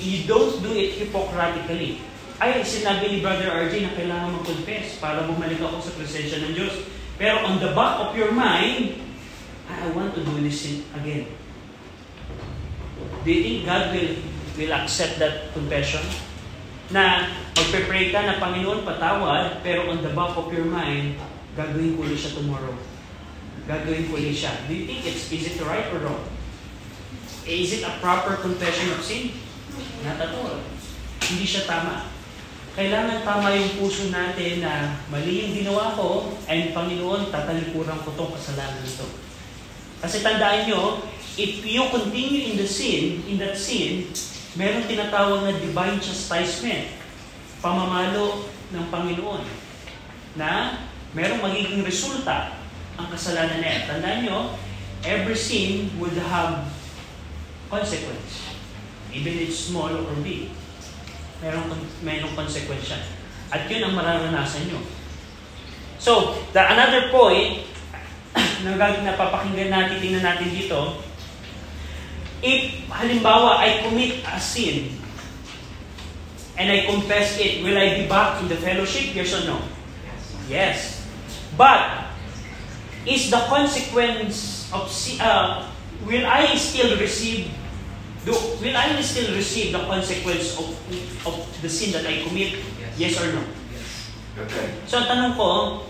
you 0.00 0.24
don't 0.24 0.56
do 0.64 0.72
it 0.72 0.96
hypocritically. 0.96 2.00
Ay, 2.40 2.64
sinabi 2.64 3.12
ni 3.12 3.18
Brother 3.20 3.52
RJ 3.68 3.84
na 3.84 3.92
kailangan 3.92 4.40
mag-confess 4.40 4.96
para 5.02 5.26
bumalik 5.28 5.60
ako 5.60 5.84
sa 5.84 5.92
presensya 6.00 6.40
ng 6.48 6.56
Diyos. 6.56 6.86
Pero 7.20 7.44
on 7.44 7.60
the 7.60 7.76
back 7.76 8.00
of 8.00 8.16
your 8.16 8.32
mind, 8.32 9.04
I 9.68 9.84
want 9.92 10.16
to 10.16 10.24
do 10.24 10.40
this 10.40 10.64
sin 10.64 10.88
again. 10.96 11.28
Do 13.20 13.28
you 13.28 13.40
think 13.44 13.56
God 13.68 13.92
will 13.92 14.16
will 14.56 14.72
accept 14.72 15.20
that 15.20 15.52
confession? 15.52 16.00
Na 16.88 17.28
magpe-pray 17.52 18.08
ka 18.08 18.24
na 18.24 18.40
Panginoon 18.40 18.86
patawad, 18.86 19.60
pero 19.60 19.92
on 19.92 20.00
the 20.00 20.12
back 20.16 20.32
of 20.32 20.48
your 20.48 20.64
mind, 20.64 21.20
gagawin 21.52 22.00
ko 22.00 22.08
ulit 22.08 22.16
siya 22.16 22.38
tomorrow. 22.38 22.72
Gagawin 23.68 24.08
ko 24.08 24.16
ulit 24.16 24.32
siya. 24.32 24.64
Do 24.64 24.72
you 24.72 24.88
think 24.88 25.04
it's, 25.04 25.28
is 25.28 25.52
it 25.52 25.60
right 25.66 25.92
or 25.92 26.00
wrong? 26.00 26.24
Is 27.44 27.80
it 27.80 27.84
a 27.84 27.96
proper 28.00 28.40
confession 28.40 28.92
of 28.92 29.04
sin? 29.04 29.36
Not 30.04 30.20
at 30.20 30.32
all. 30.32 30.64
Hindi 31.28 31.44
siya 31.44 31.68
tama. 31.68 32.08
Kailangan 32.78 33.26
tama 33.26 33.58
yung 33.58 33.74
puso 33.82 34.08
natin 34.08 34.62
na 34.62 35.02
mali 35.10 35.44
yung 35.44 35.52
ginawa 35.60 35.98
ko, 35.98 36.38
and 36.46 36.70
Panginoon, 36.70 37.28
tatalikuran 37.34 38.00
ko 38.06 38.14
tong 38.14 38.32
kasalanan 38.32 38.80
nito. 38.80 39.02
Kasi 39.98 40.22
tandaan 40.22 40.70
nyo, 40.70 41.02
if 41.34 41.58
you 41.66 41.82
continue 41.90 42.54
in 42.54 42.54
the 42.54 42.68
sin, 42.68 43.26
in 43.26 43.34
that 43.42 43.58
sin, 43.58 44.06
meron 44.58 44.90
tinatawag 44.90 45.46
na 45.46 45.54
divine 45.54 46.02
chastisement, 46.02 46.90
pamamalo 47.62 48.50
ng 48.74 48.84
Panginoon, 48.90 49.46
na 50.34 50.82
merong 51.14 51.40
magiging 51.40 51.86
resulta 51.86 52.58
ang 52.98 53.06
kasalanan 53.06 53.62
na 53.62 53.68
yan. 53.70 53.82
Tandaan 53.86 54.20
nyo, 54.26 54.38
every 55.06 55.38
sin 55.38 55.94
would 56.02 56.18
have 56.18 56.66
consequence. 57.70 58.50
Even 59.14 59.38
it's 59.38 59.70
small 59.70 59.94
or 59.94 60.18
big. 60.26 60.50
Merong, 61.38 61.70
merong 62.02 62.34
consequence. 62.34 62.90
At 63.54 63.70
yun 63.70 63.86
ang 63.86 63.94
mararanasan 63.94 64.68
nyo. 64.68 64.82
So, 66.02 66.42
the 66.50 66.62
another 66.62 67.14
point 67.14 67.62
na 68.66 68.74
napapakinggan 68.74 69.70
natin, 69.70 70.02
tingnan 70.02 70.26
natin 70.26 70.50
dito, 70.50 70.98
if 72.42 72.86
halimbawa 72.90 73.58
I 73.58 73.82
commit 73.82 74.22
a 74.26 74.38
sin 74.40 74.94
and 76.58 76.70
I 76.70 76.86
confess 76.86 77.38
it, 77.38 77.62
will 77.62 77.78
I 77.78 78.02
be 78.02 78.04
back 78.08 78.42
in 78.42 78.48
the 78.48 78.56
fellowship? 78.58 79.14
Yes 79.14 79.34
or 79.34 79.46
no? 79.46 79.58
Yes. 80.48 81.06
But 81.56 82.10
is 83.06 83.30
the 83.30 83.40
consequence 83.48 84.68
of 84.72 84.90
si- 84.90 85.18
uh, 85.22 85.66
will 86.04 86.26
I 86.26 86.54
still 86.56 86.98
receive 86.98 87.50
do, 88.26 88.34
will 88.60 88.76
I 88.76 88.92
still 89.00 89.32
receive 89.34 89.72
the 89.72 89.80
consequence 89.86 90.52
of 90.58 90.74
of 91.24 91.34
the 91.62 91.68
sin 91.70 91.92
that 91.96 92.04
I 92.06 92.20
commit? 92.26 92.58
Yes 92.98 93.16
or 93.22 93.32
no? 93.32 93.42
Yes. 93.72 94.12
So 94.90 94.98
ang 94.98 95.06
tanong 95.06 95.32
ko, 95.38 95.87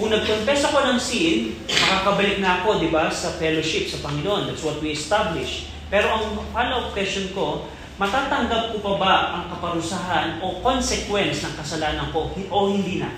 kung 0.00 0.08
nag-confess 0.08 0.64
ako 0.64 0.80
ng 0.80 0.96
sin, 0.96 1.60
makakabalik 1.68 2.40
na 2.40 2.64
ako, 2.64 2.80
di 2.80 2.88
ba, 2.88 3.12
sa 3.12 3.36
fellowship 3.36 3.84
sa 3.92 4.00
Panginoon. 4.00 4.48
That's 4.48 4.64
what 4.64 4.80
we 4.80 4.96
establish. 4.96 5.68
Pero 5.92 6.08
ang 6.08 6.40
follow-up 6.56 6.96
question 6.96 7.28
ko, 7.36 7.68
matatanggap 8.00 8.72
ko 8.72 8.80
pa 8.80 8.92
ba 8.96 9.12
ang 9.36 9.44
kaparusahan 9.52 10.40
o 10.40 10.64
consequence 10.64 11.44
ng 11.44 11.52
kasalanan 11.52 12.08
ko 12.16 12.32
o 12.32 12.56
hindi 12.72 13.04
na? 13.04 13.12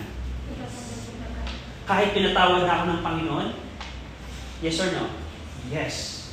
Kahit 1.87 2.18
pinatawad 2.18 2.66
na 2.66 2.75
ako 2.75 2.85
ng 2.90 3.01
Panginoon? 3.07 3.49
Yes 4.59 4.83
or 4.83 4.90
no? 4.90 5.07
Yes. 5.71 6.27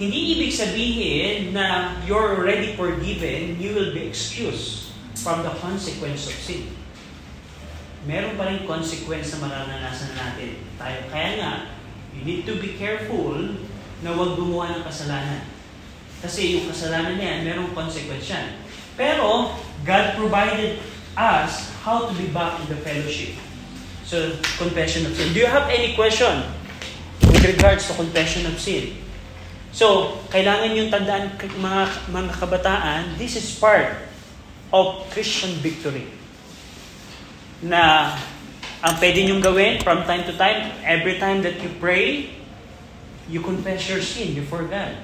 Hindi 0.00 0.40
ibig 0.40 0.56
sabihin 0.56 1.52
na 1.52 2.00
you're 2.08 2.40
already 2.40 2.72
forgiven, 2.80 3.60
you 3.60 3.76
will 3.76 3.92
be 3.92 4.08
excused 4.08 4.96
from 5.20 5.44
the 5.44 5.52
consequence 5.60 6.32
of 6.32 6.36
sin. 6.40 6.81
Meron 8.02 8.34
pa 8.34 8.50
rin 8.50 8.66
consequence 8.66 9.38
na 9.38 9.46
mararanasan 9.46 10.18
natin 10.18 10.58
tayo. 10.74 10.98
Kaya 11.06 11.30
nga, 11.38 11.52
you 12.10 12.26
need 12.26 12.42
to 12.42 12.58
be 12.58 12.74
careful 12.74 13.38
na 14.02 14.10
huwag 14.10 14.34
gumawa 14.34 14.74
ng 14.74 14.82
kasalanan. 14.82 15.46
Kasi 16.18 16.58
yung 16.58 16.66
kasalanan 16.66 17.18
na 17.18 17.24
yan, 17.24 17.38
merong 17.46 17.70
consequence 17.74 18.26
yan. 18.26 18.58
Pero, 18.98 19.54
God 19.86 20.06
provided 20.18 20.82
us 21.14 21.70
how 21.82 22.06
to 22.06 22.12
be 22.18 22.30
back 22.30 22.58
in 22.62 22.66
the 22.70 22.78
fellowship. 22.82 23.38
So, 24.06 24.34
confession 24.58 25.06
of 25.06 25.14
sin. 25.14 25.34
Do 25.34 25.40
you 25.40 25.50
have 25.50 25.70
any 25.70 25.94
question 25.94 26.46
with 27.22 27.42
regards 27.42 27.86
to 27.88 27.94
confession 27.94 28.46
of 28.50 28.58
sin? 28.58 28.98
So, 29.72 30.18
kailangan 30.28 30.76
yung 30.76 30.92
tandaan 30.92 31.38
mga, 31.38 31.82
mga 32.12 32.32
kabataan, 32.36 33.02
this 33.16 33.40
is 33.40 33.46
part 33.56 34.04
of 34.68 35.08
Christian 35.10 35.56
victory. 35.64 36.21
Na 37.62 38.14
ang 38.82 38.98
pwede 38.98 39.22
niyong 39.22 39.38
gawin 39.38 39.78
from 39.86 40.02
time 40.02 40.26
to 40.26 40.34
time, 40.34 40.74
every 40.82 41.22
time 41.22 41.38
that 41.46 41.62
you 41.62 41.70
pray, 41.78 42.34
you 43.30 43.38
confess 43.38 43.86
your 43.86 44.02
sin 44.02 44.34
before 44.34 44.66
God. 44.66 44.98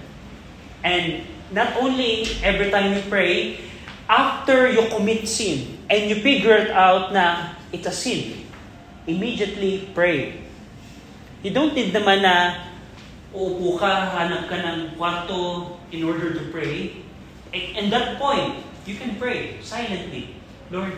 And 0.83 1.23
not 1.55 1.79
only 1.79 2.27
every 2.43 2.75
time 2.75 2.93
you 2.93 3.03
pray, 3.07 3.63
after 4.11 4.67
you 4.67 4.91
commit 4.91 5.31
sin 5.31 5.79
and 5.87 6.11
you 6.11 6.19
figure 6.19 6.57
it 6.59 6.75
out 6.75 7.15
na 7.15 7.55
it's 7.71 7.87
a 7.87 7.95
sin, 7.95 8.51
immediately 9.07 9.89
pray. 9.95 10.43
You 11.47 11.55
don't 11.55 11.73
need 11.73 11.95
naman 11.95 12.27
na 12.27 12.67
uupo 13.31 13.79
ka, 13.79 14.11
hanap 14.11 14.51
ka 14.51 14.59
ng 14.59 14.99
kwarto 14.99 15.77
in 15.95 16.03
order 16.03 16.35
to 16.35 16.43
pray. 16.51 17.05
And 17.55 17.89
that 17.95 18.19
point, 18.19 18.59
you 18.85 18.99
can 18.99 19.17
pray 19.17 19.63
silently. 19.63 20.35
Lord, 20.69 20.93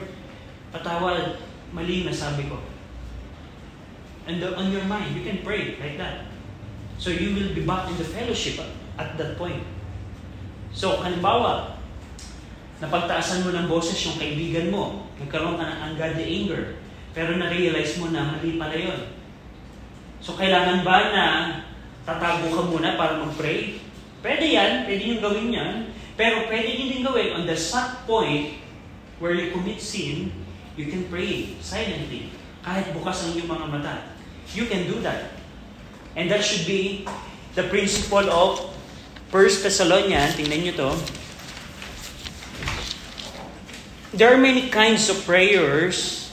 patawad, 0.73 1.38
mali 1.70 2.06
na 2.06 2.14
sabi 2.14 2.46
ko. 2.50 2.59
And 4.26 4.42
the- 4.42 4.54
on 4.54 4.70
your 4.70 4.85
mind, 4.87 5.16
you 5.16 5.24
can 5.26 5.42
pray 5.42 5.78
like 5.80 5.96
that. 5.98 6.30
So 7.00 7.09
you 7.09 7.33
will 7.33 7.56
be 7.56 7.64
back 7.64 7.88
in 7.88 7.96
the 7.96 8.04
fellowship 8.04 8.61
at, 8.61 8.70
at 9.00 9.11
that 9.16 9.40
point. 9.40 9.64
So, 10.70 11.02
halimbawa, 11.02 11.80
napagtaasan 12.78 13.42
mo 13.42 13.50
ng 13.50 13.66
boses 13.66 13.98
yung 14.06 14.20
kaibigan 14.20 14.70
mo, 14.70 15.11
nagkaroon 15.18 15.59
ka 15.59 15.66
ng 15.66 15.80
ungodly 15.90 16.26
anger, 16.44 16.78
pero 17.11 17.35
na-realize 17.35 17.98
mo 17.98 18.12
na 18.14 18.38
mali 18.38 18.54
pala 18.54 18.76
yun. 18.78 19.00
So, 20.22 20.38
kailangan 20.38 20.87
ba 20.87 20.98
na 21.11 21.24
tatago 22.06 22.54
ka 22.54 22.62
muna 22.70 22.94
para 22.94 23.18
mag-pray? 23.18 23.83
Pwede 24.20 24.46
yan, 24.46 24.87
pwede 24.87 25.02
yung 25.11 25.22
gawin 25.24 25.48
yan, 25.50 25.74
pero 26.14 26.46
pwede 26.46 26.70
din 26.76 27.02
gawin 27.02 27.35
on 27.35 27.48
the 27.48 27.56
exact 27.56 28.04
point 28.04 28.61
where 29.18 29.33
you 29.33 29.50
commit 29.50 29.80
sin, 29.80 30.30
You 30.76 30.87
can 30.87 31.06
pray 31.11 31.56
silently. 31.62 32.30
Kahit 32.62 32.92
bukas 32.94 33.24
ang 33.26 33.35
iyong 33.35 33.50
mga 33.50 33.66
mata. 33.70 33.94
You 34.54 34.66
can 34.66 34.87
do 34.87 35.02
that. 35.02 35.35
And 36.14 36.30
that 36.30 36.42
should 36.42 36.66
be 36.66 37.06
the 37.54 37.64
principle 37.70 38.26
of 38.30 38.70
1 39.30 39.62
Thessalonians. 39.62 40.35
Tingnan 40.37 40.70
nyo 40.70 40.74
to. 40.78 40.90
There 44.14 44.30
are 44.30 44.40
many 44.40 44.70
kinds 44.70 45.06
of 45.09 45.22
prayers. 45.22 46.28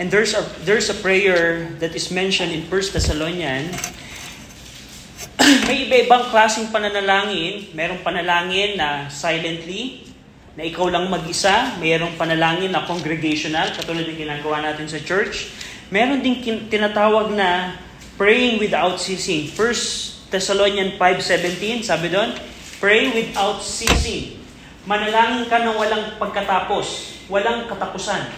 And 0.00 0.08
there's 0.08 0.32
a, 0.32 0.42
there's 0.64 0.88
a 0.88 0.96
prayer 0.96 1.68
that 1.78 1.92
is 1.92 2.08
mentioned 2.08 2.52
in 2.56 2.64
1 2.64 2.96
Thessalonians 2.96 3.76
may 5.68 5.88
iba-ibang 5.88 6.28
klaseng 6.28 6.68
pananalangin. 6.68 7.72
Merong 7.72 8.04
panalangin 8.04 8.76
na 8.76 9.08
silently, 9.08 10.09
na 10.58 10.62
ikaw 10.66 10.90
lang 10.90 11.06
mag-isa. 11.06 11.78
Mayroong 11.78 12.18
panalangin 12.18 12.74
na 12.74 12.86
congregational, 12.86 13.70
katulad 13.74 14.06
ng 14.06 14.18
ginagawa 14.18 14.64
natin 14.64 14.90
sa 14.90 14.98
church. 14.98 15.54
Meron 15.90 16.22
din 16.22 16.42
kin- 16.42 16.66
tinatawag 16.70 17.34
na 17.34 17.78
praying 18.18 18.58
without 18.58 18.98
ceasing. 18.98 19.50
1 19.50 20.30
Thessalonians 20.30 20.94
5.17, 20.94 21.82
sabi 21.82 22.06
doon, 22.14 22.30
pray 22.78 23.10
without 23.10 23.58
ceasing. 23.58 24.38
Manalangin 24.86 25.50
ka 25.50 25.58
ng 25.58 25.74
walang 25.74 26.16
pagkatapos, 26.22 27.18
walang 27.26 27.66
katapusan. 27.66 28.30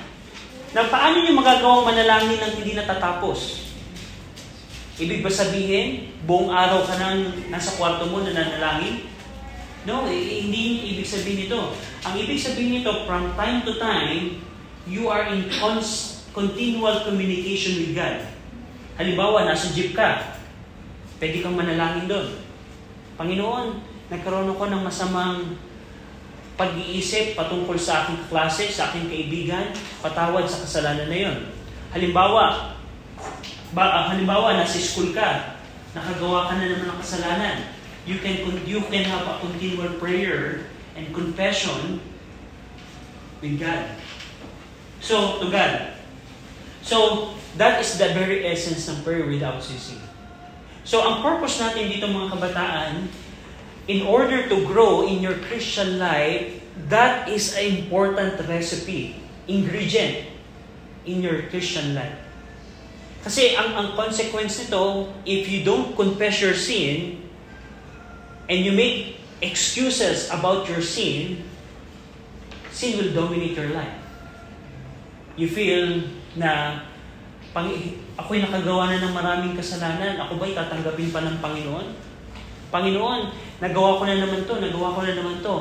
Na 0.72 0.88
paano 0.88 1.20
nyo 1.20 1.33
magagawang 1.37 1.92
manalangin 1.92 2.40
ng 2.40 2.53
hindi 2.57 2.72
natatapos? 2.72 3.68
Ibig 4.96 5.20
ba 5.20 5.29
sabihin, 5.29 6.16
buong 6.25 6.48
araw 6.48 6.88
ka 6.88 6.96
nang 6.96 7.29
nasa 7.53 7.77
kwarto 7.77 8.09
mo 8.09 8.25
na 8.25 8.33
nanalangin? 8.33 9.05
No, 9.83 10.07
eh, 10.07 10.47
hindi 10.47 10.95
ibig 10.95 11.07
sabihin 11.07 11.47
nito. 11.47 11.75
Ang 12.07 12.14
ibig 12.14 12.38
sabihin 12.38 12.79
nito, 12.79 13.03
from 13.03 13.35
time 13.35 13.66
to 13.66 13.83
time, 13.83 14.38
you 14.87 15.11
are 15.11 15.27
in 15.27 15.51
cons- 15.59 16.23
continual 16.31 17.03
communication 17.03 17.83
with 17.83 17.92
God. 17.99 18.23
Halimbawa, 18.95 19.42
nasa 19.42 19.75
jeep 19.75 19.90
ka, 19.99 20.38
pwede 21.18 21.42
kang 21.42 21.59
manalangin 21.59 22.07
doon. 22.07 22.29
Panginoon, 23.18 23.83
nagkaroon 24.07 24.55
ako 24.55 24.64
ng 24.71 24.83
masamang 24.87 25.59
pag-iisip 26.55 27.35
patungkol 27.35 27.75
sa 27.75 28.07
aking 28.07 28.23
klase, 28.31 28.71
sa 28.71 28.92
aking 28.92 29.11
kaibigan, 29.11 29.75
patawad 29.99 30.47
sa 30.47 30.62
kasalanan 30.62 31.11
na 31.11 31.18
yon. 31.18 31.37
Halimbawa, 31.90 32.77
ba, 33.75 33.85
ah, 33.88 34.05
halimbawa, 34.14 34.55
nasa 34.55 34.79
school 34.79 35.11
ka, 35.11 35.59
nakagawa 35.90 36.53
ka 36.53 36.61
na 36.61 36.71
naman 36.71 36.87
ng 36.92 37.01
kasalanan. 37.03 37.57
You 38.07 38.19
can, 38.19 38.43
you 38.67 38.83
can 38.91 39.05
have 39.07 39.27
a 39.27 39.38
continual 39.38 39.95
prayer 40.03 40.67
and 40.97 41.07
confession 41.15 42.01
with 43.41 43.59
God. 43.61 43.87
So, 45.01 45.38
to 45.43 45.51
God. 45.51 45.95
So, 46.83 47.31
that 47.57 47.79
is 47.79 47.99
the 47.99 48.11
very 48.11 48.47
essence 48.47 48.91
ng 48.91 49.07
prayer 49.07 49.27
without 49.27 49.62
ceasing. 49.62 50.03
So, 50.83 51.03
ang 51.03 51.23
purpose 51.23 51.62
natin 51.62 51.87
dito 51.87 52.11
mga 52.11 52.35
kabataan, 52.35 53.07
in 53.87 54.03
order 54.07 54.47
to 54.51 54.57
grow 54.67 55.07
in 55.07 55.23
your 55.23 55.38
Christian 55.47 55.99
life, 55.99 56.59
that 56.91 57.31
is 57.31 57.55
an 57.55 57.87
important 57.87 58.38
recipe, 58.51 59.23
ingredient 59.47 60.27
in 61.07 61.23
your 61.23 61.47
Christian 61.51 61.95
life. 61.95 62.19
Kasi 63.23 63.55
ang, 63.55 63.79
ang 63.79 63.88
consequence 63.95 64.59
nito, 64.67 65.11
if 65.23 65.47
you 65.47 65.62
don't 65.62 65.95
confess 65.95 66.43
your 66.43 66.59
sin, 66.59 67.21
and 68.48 68.59
you 68.64 68.72
make 68.72 69.22
excuses 69.42 70.31
about 70.31 70.70
your 70.70 70.81
sin, 70.83 71.42
sin 72.70 72.98
will 72.98 73.12
dominate 73.12 73.59
your 73.59 73.74
life. 73.74 73.98
You 75.35 75.50
feel 75.50 76.07
na 76.38 76.83
pang, 77.52 77.68
ako'y 78.16 78.40
nakagawa 78.40 78.92
na 78.92 79.02
ng 79.02 79.12
maraming 79.12 79.55
kasalanan, 79.59 80.16
ako 80.16 80.40
ba'y 80.40 80.57
tatanggapin 80.57 81.11
pa 81.12 81.20
ng 81.20 81.37
Panginoon? 81.42 81.87
Panginoon, 82.72 83.20
nagawa 83.61 84.00
ko 84.00 84.02
na 84.09 84.16
naman 84.16 84.48
to, 84.48 84.55
nagawa 84.57 84.96
ko 84.96 85.00
na 85.05 85.12
naman 85.12 85.37
to. 85.44 85.57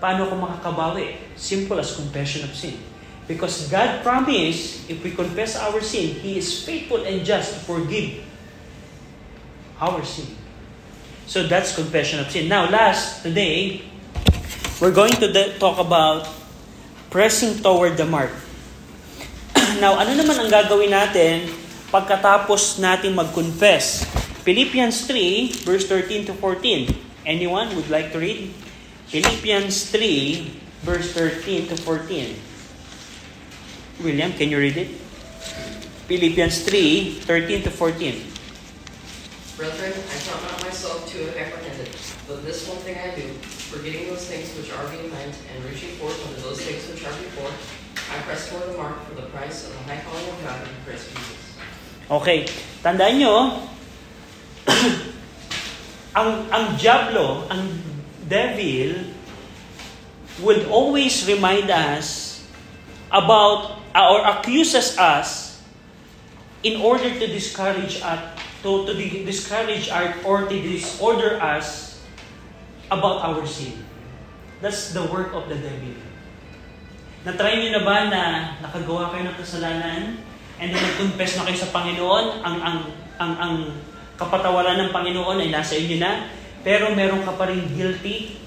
Paano 0.00 0.24
ko 0.32 0.34
makakabawi? 0.40 1.20
Simple 1.36 1.76
as 1.76 1.92
confession 1.92 2.48
of 2.48 2.56
sin. 2.56 2.80
Because 3.28 3.68
God 3.68 4.00
promised, 4.00 4.88
if 4.88 5.04
we 5.04 5.12
confess 5.12 5.54
our 5.60 5.78
sin, 5.84 6.18
He 6.18 6.40
is 6.40 6.64
faithful 6.64 7.04
and 7.04 7.20
just 7.20 7.52
to 7.54 7.58
forgive 7.68 8.24
our 9.76 10.00
sin. 10.02 10.40
So 11.30 11.46
that's 11.46 11.78
confession 11.78 12.18
of 12.18 12.26
sin. 12.26 12.50
Now, 12.50 12.66
last, 12.66 13.22
today, 13.22 13.86
we're 14.82 14.90
going 14.90 15.14
to 15.22 15.30
de- 15.30 15.54
talk 15.62 15.78
about 15.78 16.26
pressing 17.06 17.62
toward 17.62 17.94
the 17.94 18.02
mark. 18.02 18.34
now, 19.78 19.94
ano 19.94 20.18
naman 20.18 20.42
ang 20.42 20.50
gagawin 20.50 20.90
natin 20.90 21.46
pagkatapos 21.94 22.82
natin 22.82 23.14
mag-confess? 23.14 24.02
Philippians 24.42 25.06
3, 25.06 25.62
verse 25.62 25.86
13 25.86 26.26
to 26.26 26.34
14. 26.34 26.90
Anyone 27.22 27.78
would 27.78 27.86
like 27.86 28.10
to 28.10 28.18
read? 28.18 28.50
Philippians 29.14 29.86
3, 29.86 30.82
verse 30.82 31.14
13 31.14 31.70
to 31.70 31.78
14. 31.78 34.02
William, 34.02 34.34
can 34.34 34.50
you 34.50 34.58
read 34.58 34.74
it? 34.74 34.90
Philippians 36.10 36.66
3, 36.66 37.22
13 37.22 37.62
to 37.62 37.70
14. 37.70 38.18
Brethren, 39.54 39.94
I 39.94 40.16
count 40.26 40.42
not 40.42 40.59
to 41.10 41.26
have 41.26 41.36
apprehended, 41.36 41.90
but 42.30 42.46
this 42.46 42.68
one 42.70 42.78
thing 42.86 42.94
I 42.94 43.10
do, 43.18 43.26
forgetting 43.74 44.06
those 44.06 44.30
things 44.30 44.54
which 44.54 44.70
are 44.70 44.86
behind, 44.86 45.34
and 45.34 45.58
reaching 45.66 45.98
forth 45.98 46.14
unto 46.22 46.38
those 46.46 46.62
things 46.62 46.86
which 46.86 47.02
are 47.02 47.16
before, 47.18 47.50
I 48.14 48.22
press 48.22 48.46
toward 48.46 48.70
the 48.70 48.78
mark 48.78 49.02
for 49.06 49.18
the 49.18 49.26
price 49.34 49.66
of 49.66 49.74
the 49.74 49.82
high 49.90 50.02
calling 50.06 50.28
of 50.30 50.38
God 50.46 50.62
in 50.62 50.74
Christ 50.86 51.10
Jesus. 51.10 51.58
Okay, 52.10 52.46
tandaan 52.82 53.18
nyo, 53.18 53.34
ang, 56.18 56.30
ang 56.50 56.64
Diablo, 56.78 57.46
ang 57.50 57.70
devil, 58.30 59.10
will 60.38 60.62
always 60.70 61.26
remind 61.26 61.70
us 61.70 62.38
about, 63.10 63.82
or 63.94 64.22
accuses 64.26 64.94
us 64.94 65.58
in 66.62 66.78
order 66.80 67.10
to 67.10 67.26
discourage 67.26 67.98
us, 68.02 68.20
to, 68.62 68.84
to 68.86 68.92
di- 68.94 69.24
discourage 69.24 69.88
our, 69.88 70.14
or 70.24 70.48
to 70.48 70.56
disorder 70.60 71.40
us 71.40 72.00
about 72.90 73.24
our 73.24 73.42
sin. 73.46 73.84
That's 74.60 74.92
the 74.92 75.04
work 75.08 75.32
of 75.32 75.48
the 75.48 75.56
devil. 75.56 75.96
Na-try 77.24 77.60
nyo 77.60 77.70
na 77.76 77.82
ba 77.84 77.96
na 78.08 78.22
nakagawa 78.64 79.12
kayo 79.12 79.28
ng 79.28 79.36
kasalanan 79.36 80.02
and 80.60 80.68
then 80.72 80.80
nag-confess 80.80 81.40
na 81.40 81.44
kayo 81.48 81.58
sa 81.60 81.72
Panginoon, 81.72 82.44
ang, 82.44 82.56
ang, 82.60 82.78
ang, 83.16 83.32
ang 83.40 83.54
kapatawaran 84.20 84.76
ng 84.84 84.90
Panginoon 84.92 85.40
ay 85.40 85.48
nasa 85.48 85.76
inyo 85.76 85.96
na, 86.00 86.28
pero 86.60 86.92
meron 86.92 87.24
ka 87.24 87.32
pa 87.36 87.48
rin 87.48 87.64
guilty 87.72 88.40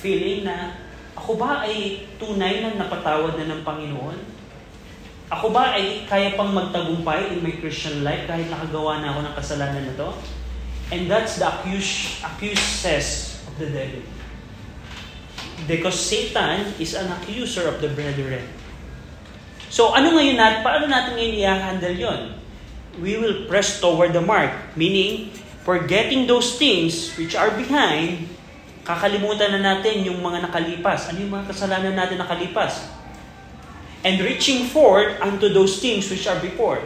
feeling 0.00 0.44
na 0.48 0.76
ako 1.16 1.40
ba 1.40 1.64
ay 1.64 2.04
tunay 2.20 2.60
na 2.60 2.76
napatawad 2.76 3.36
na 3.40 3.48
ng 3.48 3.60
Panginoon? 3.64 4.18
Ako 5.32 5.56
ba 5.56 5.72
ay 5.72 6.04
kaya 6.04 6.36
pang 6.36 6.52
magtagumpay 6.52 7.32
in 7.32 7.40
my 7.40 7.56
Christian 7.56 8.04
life 8.04 8.28
kahit 8.28 8.52
nakagawa 8.52 9.00
na 9.00 9.16
ako 9.16 9.20
ng 9.24 9.34
kasalanan 9.40 9.84
na 9.88 9.94
to? 9.96 10.10
And 10.92 11.08
that's 11.08 11.40
the 11.40 11.48
accuse, 11.48 12.20
accuses 12.20 13.40
of 13.48 13.56
the 13.56 13.72
devil. 13.72 14.04
Because 15.64 15.96
Satan 15.96 16.76
is 16.76 16.92
an 16.92 17.08
accuser 17.08 17.64
of 17.72 17.80
the 17.80 17.88
brethren. 17.88 18.44
So 19.72 19.96
ano 19.96 20.12
ngayon 20.12 20.36
natin, 20.36 20.60
paano 20.60 20.92
natin 20.92 21.16
ngayon 21.16 21.34
i-handle 21.40 21.96
yon? 21.96 22.20
We 23.00 23.16
will 23.16 23.48
press 23.48 23.80
toward 23.80 24.12
the 24.12 24.20
mark. 24.20 24.52
Meaning, 24.76 25.32
forgetting 25.64 26.28
those 26.28 26.60
things 26.60 27.16
which 27.16 27.32
are 27.32 27.50
behind, 27.56 28.28
kakalimutan 28.84 29.56
na 29.56 29.60
natin 29.72 30.04
yung 30.04 30.20
mga 30.20 30.52
nakalipas. 30.52 31.08
Ano 31.08 31.24
yung 31.24 31.32
mga 31.32 31.48
kasalanan 31.48 31.96
natin 31.96 32.20
nakalipas? 32.20 32.92
And 34.04 34.20
reaching 34.20 34.68
forward 34.68 35.16
unto 35.24 35.48
those 35.48 35.80
things 35.80 36.12
which 36.12 36.28
are 36.28 36.36
before. 36.38 36.84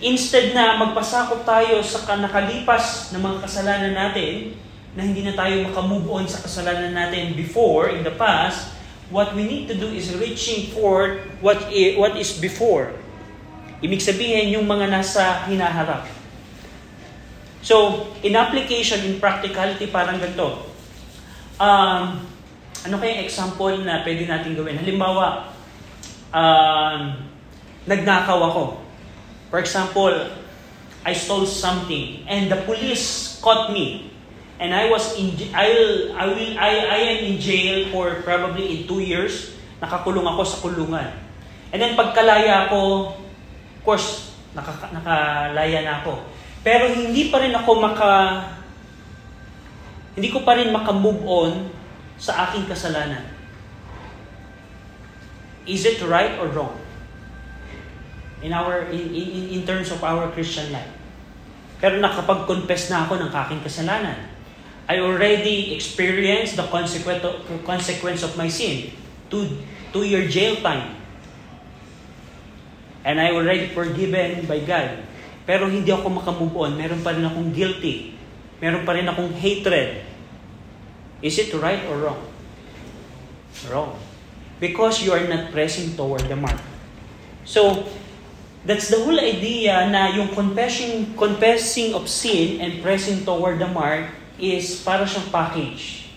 Instead 0.00 0.54
na 0.54 0.78
magpasakop 0.78 1.42
tayo 1.42 1.82
sa 1.82 2.06
nakalipas 2.14 3.10
na 3.10 3.18
mga 3.18 3.42
kasalanan 3.42 3.92
natin, 3.92 4.54
na 4.94 5.02
hindi 5.06 5.22
na 5.22 5.34
tayo 5.34 5.66
makamove 5.66 6.06
on 6.06 6.24
sa 6.30 6.42
kasalanan 6.42 6.94
natin 6.94 7.34
before, 7.34 7.90
in 7.90 8.06
the 8.06 8.14
past, 8.14 8.74
what 9.10 9.34
we 9.34 9.42
need 9.42 9.66
to 9.66 9.74
do 9.74 9.90
is 9.90 10.14
reaching 10.14 10.70
forward 10.70 11.26
what 11.42 11.58
i- 11.70 11.98
what 11.98 12.14
is 12.14 12.38
before. 12.38 12.94
Ibig 13.82 13.98
sabihin, 13.98 14.54
yung 14.54 14.66
mga 14.70 14.90
nasa 14.90 15.46
hinaharap. 15.50 16.06
So, 17.60 18.08
in 18.24 18.38
application, 18.38 19.04
in 19.04 19.20
practicality, 19.20 19.90
parang 19.92 20.16
ganito. 20.16 20.64
Um, 21.60 22.24
ano 22.80 22.94
kayang 22.96 23.28
example 23.28 23.84
na 23.84 24.00
pwede 24.00 24.24
natin 24.24 24.56
gawin? 24.56 24.80
Halimbawa, 24.80 25.52
um, 26.34 27.00
nagnakaw 27.86 28.38
ako. 28.38 28.64
For 29.50 29.58
example, 29.58 30.14
I 31.02 31.12
stole 31.16 31.48
something 31.48 32.28
and 32.28 32.52
the 32.52 32.60
police 32.68 33.38
caught 33.40 33.72
me. 33.72 34.12
And 34.60 34.76
I 34.76 34.92
was 34.92 35.16
in 35.16 35.32
I'll 35.56 36.12
I 36.12 36.24
will 36.28 36.52
I 36.60 36.72
I 36.84 36.98
am 37.16 37.18
in 37.32 37.36
jail 37.40 37.88
for 37.88 38.20
probably 38.20 38.76
in 38.76 38.78
two 38.84 39.00
years. 39.00 39.56
Nakakulong 39.80 40.28
ako 40.28 40.42
sa 40.44 40.60
kulungan. 40.60 41.08
And 41.72 41.80
then 41.80 41.96
pagkalaya 41.96 42.68
ko, 42.68 43.14
of 43.16 43.80
course, 43.80 44.36
nakaka- 44.52 44.92
nakalaya 44.92 45.80
na 45.80 46.04
ako. 46.04 46.20
Pero 46.60 46.92
hindi 46.92 47.32
pa 47.32 47.40
rin 47.40 47.56
ako 47.56 47.70
maka 47.80 48.10
hindi 50.12 50.28
ko 50.28 50.44
pa 50.44 50.58
rin 50.58 50.68
maka-move 50.68 51.24
on 51.24 51.72
sa 52.20 52.44
aking 52.44 52.68
kasalanan. 52.68 53.39
Is 55.70 55.86
it 55.86 56.02
right 56.02 56.34
or 56.42 56.50
wrong? 56.50 56.74
In 58.42 58.50
our 58.50 58.90
in, 58.90 59.14
in, 59.14 59.44
in 59.54 59.62
terms 59.62 59.94
of 59.94 60.02
our 60.02 60.26
Christian 60.34 60.74
life. 60.74 60.90
Pero 61.78 62.02
nakapag-confess 62.02 62.90
na 62.90 63.06
ako 63.06 63.22
ng 63.22 63.30
aking 63.30 63.62
kasalanan. 63.62 64.18
I 64.90 64.98
already 64.98 65.72
experienced 65.78 66.58
the 66.58 66.66
consequence 66.66 67.22
of, 67.22 67.46
consequence 67.62 68.26
of 68.26 68.34
my 68.34 68.50
sin. 68.50 68.90
Two, 69.30 69.62
two 69.94 70.02
year 70.02 70.26
jail 70.26 70.58
time. 70.58 70.98
And 73.06 73.22
I 73.22 73.30
already 73.30 73.70
forgiven 73.70 74.44
by 74.50 74.66
God. 74.66 75.06
Pero 75.46 75.70
hindi 75.70 75.88
ako 75.94 76.20
makamove 76.20 76.52
on. 76.58 76.72
Meron 76.74 77.00
pa 77.06 77.14
rin 77.14 77.22
akong 77.22 77.54
guilty. 77.54 78.18
Meron 78.58 78.82
pa 78.82 78.98
rin 78.98 79.06
akong 79.06 79.30
hatred. 79.38 80.04
Is 81.22 81.38
it 81.38 81.54
right 81.54 81.86
or 81.86 81.96
wrong? 82.02 82.22
Wrong. 83.70 84.09
Because 84.60 85.00
you 85.00 85.16
are 85.16 85.24
not 85.24 85.50
pressing 85.50 85.96
toward 85.96 86.28
the 86.28 86.36
mark. 86.36 86.60
So, 87.48 87.88
that's 88.64 88.92
the 88.92 89.00
whole 89.00 89.16
idea 89.16 89.88
na 89.88 90.12
yung 90.12 90.36
confessing, 90.36 91.16
confessing 91.16 91.96
of 91.96 92.08
sin 92.08 92.60
and 92.60 92.84
pressing 92.84 93.24
toward 93.24 93.56
the 93.56 93.68
mark 93.68 94.12
is 94.36 94.84
para 94.84 95.08
siyang 95.08 95.28
package. 95.32 96.12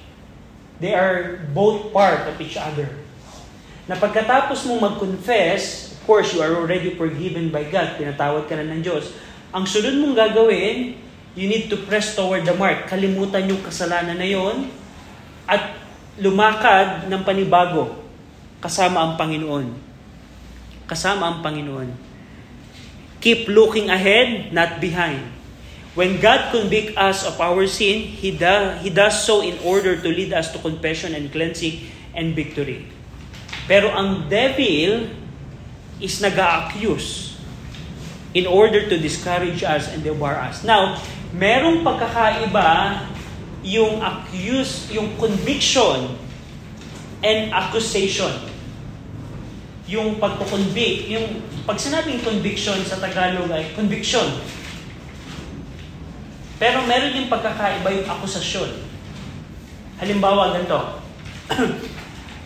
They 0.84 0.92
are 0.92 1.40
both 1.56 1.96
part 1.96 2.28
of 2.28 2.36
each 2.44 2.60
other. 2.60 2.92
Na 3.88 3.96
pagkatapos 3.96 4.68
mo 4.68 4.80
mag-confess, 4.80 5.96
of 5.96 6.00
course, 6.04 6.36
you 6.36 6.44
are 6.44 6.56
already 6.56 6.96
forgiven 7.00 7.48
by 7.48 7.64
God, 7.68 7.96
pinatawad 7.96 8.52
ka 8.52 8.60
na 8.60 8.68
ng 8.68 8.84
Diyos. 8.84 9.16
Ang 9.56 9.64
sunod 9.64 9.96
mong 10.04 10.16
gagawin, 10.20 11.00
you 11.40 11.48
need 11.48 11.72
to 11.72 11.80
press 11.88 12.12
toward 12.16 12.44
the 12.44 12.56
mark. 12.56 12.92
Kalimutan 12.92 13.48
yung 13.48 13.64
kasalanan 13.64 14.20
na 14.20 14.28
yon 14.28 14.68
at 15.48 15.80
lumakad 16.20 17.08
ng 17.08 17.22
panibago 17.24 18.03
kasama 18.64 19.04
ang 19.04 19.14
Panginoon. 19.20 19.76
Kasama 20.88 21.28
ang 21.28 21.38
Panginoon. 21.44 21.92
Keep 23.20 23.52
looking 23.52 23.92
ahead, 23.92 24.56
not 24.56 24.80
behind. 24.80 25.20
When 26.00 26.24
God 26.24 26.56
convict 26.56 26.96
us 26.96 27.28
of 27.28 27.38
our 27.44 27.68
sin, 27.68 28.08
He, 28.08 28.32
do, 28.32 28.80
He 28.80 28.90
does 28.90 29.20
so 29.20 29.44
in 29.44 29.60
order 29.68 30.00
to 30.00 30.08
lead 30.08 30.32
us 30.32 30.56
to 30.56 30.58
confession 30.64 31.12
and 31.12 31.28
cleansing 31.28 31.92
and 32.16 32.32
victory. 32.32 32.88
Pero 33.68 33.92
ang 33.92 34.32
devil 34.32 35.12
is 36.00 36.20
nag 36.24 36.40
accuse 36.40 37.36
in 38.34 38.48
order 38.48 38.90
to 38.90 38.96
discourage 38.98 39.62
us 39.62 39.92
and 39.94 40.02
devour 40.02 40.40
us. 40.40 40.66
Now, 40.66 40.98
merong 41.36 41.86
pagkakaiba 41.86 43.06
yung 43.64 44.02
accuse, 44.04 44.90
yung 44.92 45.16
conviction 45.22 46.18
and 47.24 47.54
accusation. 47.54 48.53
Yung 49.94 50.18
pagkukonvict, 50.18 51.06
yung 51.14 51.46
pag 51.70 51.78
sinabing 51.78 52.18
conviction 52.26 52.82
sa 52.82 52.98
Tagalog 52.98 53.46
ay 53.54 53.78
conviction. 53.78 54.26
Pero 56.58 56.82
meron 56.90 57.14
yung 57.14 57.30
pagkakaiba 57.30 57.94
yung 57.94 58.10
akusasyon. 58.10 58.74
Halimbawa, 60.02 60.58
ganito. 60.58 60.98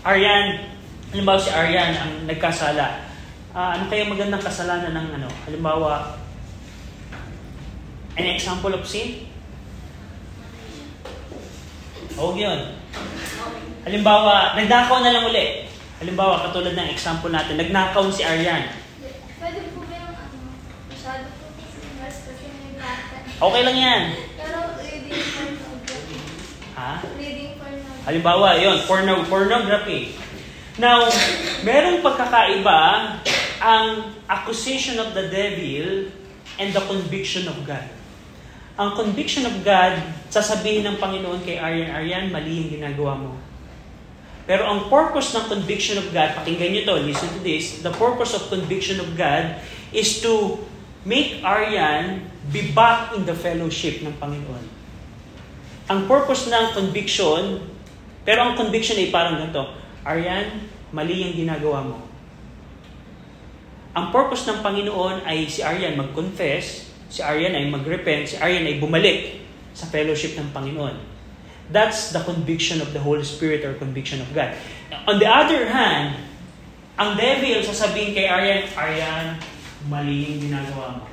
Aryan, 0.08 0.68
halimbawa 1.16 1.40
si 1.40 1.50
Aryan 1.56 1.96
ang 1.96 2.12
nagkasala. 2.28 3.08
Ah, 3.56 3.80
ano 3.80 3.88
kaya 3.88 4.12
magandang 4.12 4.44
kasalanan 4.44 4.92
ng 4.92 5.08
ano? 5.22 5.30
Halimbawa, 5.48 6.20
an 8.18 8.26
example 8.28 8.76
of 8.76 8.84
sin? 8.84 9.30
Huwag 12.18 12.36
yun. 12.42 12.60
Halimbawa, 13.86 14.58
nagnakaw 14.58 15.00
na 15.06 15.14
lang 15.14 15.30
uli. 15.30 15.67
Halimbawa, 15.98 16.46
katulad 16.46 16.78
ng 16.78 16.90
example 16.94 17.34
natin, 17.34 17.58
nagnakaw 17.58 18.06
si 18.14 18.22
Aryan. 18.22 18.70
Pwede 19.42 19.74
po 19.74 19.82
ba 19.82 19.98
yung 19.98 20.14
ano, 20.14 20.38
masyado 20.94 21.26
po 21.42 21.50
mas 21.98 22.16
kasi 22.22 22.46
may 22.54 22.78
bata. 22.78 23.26
Okay 23.26 23.62
lang 23.66 23.78
yan. 23.82 24.04
Pero 24.38 24.58
reading 24.78 25.26
pornography. 25.34 26.18
Ha? 26.78 26.92
Reading 27.18 27.52
pornography. 27.58 28.06
Halimbawa, 28.06 28.48
yon 28.62 28.78
porno, 28.86 29.26
pornography. 29.26 30.14
Now, 30.78 31.10
merong 31.66 32.06
pagkakaiba 32.06 32.82
ang 33.58 34.14
accusation 34.30 35.02
of 35.02 35.18
the 35.18 35.34
devil 35.34 36.14
and 36.62 36.78
the 36.78 36.84
conviction 36.86 37.50
of 37.50 37.58
God. 37.66 37.90
Ang 38.78 38.94
conviction 38.94 39.50
of 39.50 39.66
God, 39.66 39.98
sasabihin 40.30 40.86
ng 40.86 41.02
Panginoon 41.02 41.42
kay 41.42 41.58
Aryan, 41.58 41.90
Aryan, 41.90 42.26
mali 42.30 42.62
yung 42.62 42.70
ginagawa 42.70 43.18
mo. 43.18 43.34
Pero 44.48 44.64
ang 44.64 44.88
purpose 44.88 45.36
ng 45.36 45.52
conviction 45.52 46.00
of 46.00 46.08
God, 46.16 46.32
pakinggan 46.40 46.72
nyo 46.72 46.82
to, 46.88 46.96
listen 47.04 47.28
to 47.36 47.44
this, 47.44 47.84
the 47.84 47.92
purpose 47.92 48.32
of 48.32 48.48
conviction 48.48 49.04
of 49.04 49.12
God 49.20 49.60
is 49.92 50.24
to 50.24 50.64
make 51.04 51.44
Aryan 51.44 52.24
be 52.48 52.72
back 52.72 53.12
in 53.12 53.28
the 53.28 53.36
fellowship 53.36 54.00
ng 54.08 54.16
Panginoon. 54.16 54.64
Ang 55.92 56.08
purpose 56.08 56.48
ng 56.48 56.72
conviction, 56.72 57.60
pero 58.24 58.48
ang 58.48 58.54
conviction 58.56 58.96
ay 58.96 59.12
parang 59.12 59.36
ganito, 59.36 59.68
Aryan, 60.08 60.64
mali 60.96 61.28
yung 61.28 61.36
ginagawa 61.36 61.84
mo. 61.84 62.08
Ang 63.92 64.16
purpose 64.16 64.48
ng 64.48 64.64
Panginoon 64.64 65.28
ay 65.28 65.52
si 65.52 65.60
Aryan 65.60 66.00
mag-confess, 66.00 66.88
si 67.12 67.20
Aryan 67.20 67.52
ay 67.52 67.68
mag-repent, 67.68 68.32
si 68.32 68.40
Aryan 68.40 68.64
ay 68.64 68.80
bumalik 68.80 69.44
sa 69.76 69.92
fellowship 69.92 70.40
ng 70.40 70.56
Panginoon. 70.56 71.17
That's 71.68 72.16
the 72.16 72.24
conviction 72.24 72.80
of 72.80 72.96
the 72.96 73.00
Holy 73.04 73.28
Spirit 73.28 73.68
or 73.68 73.76
conviction 73.76 74.24
of 74.24 74.32
God. 74.32 74.56
On 75.08 75.20
the 75.20 75.28
other 75.28 75.68
hand, 75.68 76.16
ang 76.96 77.20
devil 77.20 77.60
sasabihin 77.62 78.16
kay 78.16 78.26
Aryan, 78.26 78.72
Aryan, 78.72 79.38
mali 79.92 80.32
yung 80.32 80.50
ginagawa 80.50 81.04
mo. 81.04 81.06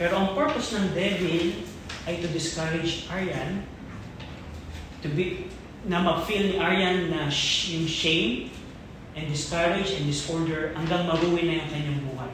Pero 0.00 0.16
ang 0.16 0.28
purpose 0.32 0.72
ng 0.74 0.92
devil 0.96 1.52
ay 2.08 2.18
to 2.18 2.28
discourage 2.32 3.04
Aryan 3.12 3.64
to 5.04 5.08
be 5.12 5.46
na 5.86 6.02
mag-feel 6.02 6.50
ni 6.50 6.56
Aryan 6.58 7.12
na 7.12 7.28
sh- 7.28 7.78
yung 7.78 7.86
shame 7.86 8.34
and 9.14 9.30
discourage 9.30 9.94
and 9.94 10.08
disorder 10.08 10.74
hanggang 10.74 11.06
maruin 11.06 11.46
na 11.46 11.62
yung 11.62 11.70
kanyang 11.70 12.00
buhay. 12.10 12.32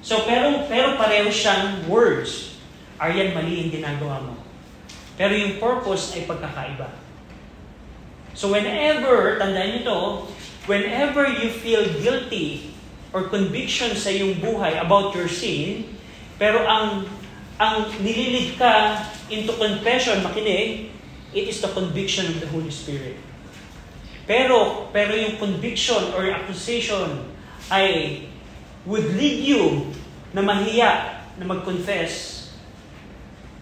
So, 0.00 0.24
pero, 0.24 0.64
pero 0.66 0.96
pareho 0.96 1.28
siyang 1.28 1.84
words. 1.86 2.56
Aryan, 2.96 3.36
mali 3.36 3.64
yung 3.64 3.70
ginagawa 3.70 4.18
mo. 4.24 4.34
Pero 5.20 5.36
yung 5.36 5.60
purpose 5.60 6.16
ay 6.16 6.24
pagkakaiba. 6.24 6.88
So, 8.32 8.48
whenever, 8.48 9.36
tandaan 9.36 9.76
niyo 9.76 9.82
to, 9.84 10.00
whenever 10.64 11.28
you 11.28 11.52
feel 11.52 11.84
guilty 12.00 12.72
or 13.12 13.28
conviction 13.28 13.92
sa 13.92 14.08
iyong 14.08 14.40
buhay 14.40 14.80
about 14.80 15.12
your 15.12 15.28
sin, 15.28 15.92
pero 16.40 16.64
ang 16.64 17.04
ang 17.60 17.92
nililid 18.00 18.56
ka 18.56 19.04
into 19.28 19.52
confession, 19.60 20.24
makinig, 20.24 20.88
it 21.36 21.44
is 21.44 21.60
the 21.60 21.68
conviction 21.76 22.24
of 22.32 22.40
the 22.40 22.48
Holy 22.48 22.72
Spirit. 22.72 23.20
Pero, 24.24 24.88
pero 24.88 25.12
yung 25.12 25.36
conviction 25.36 26.00
or 26.16 26.24
accusation 26.32 27.28
ay 27.68 28.24
would 28.88 29.04
lead 29.20 29.44
you 29.44 29.92
na 30.32 30.40
mahiya 30.40 31.20
na 31.36 31.44
mag-confess. 31.44 32.48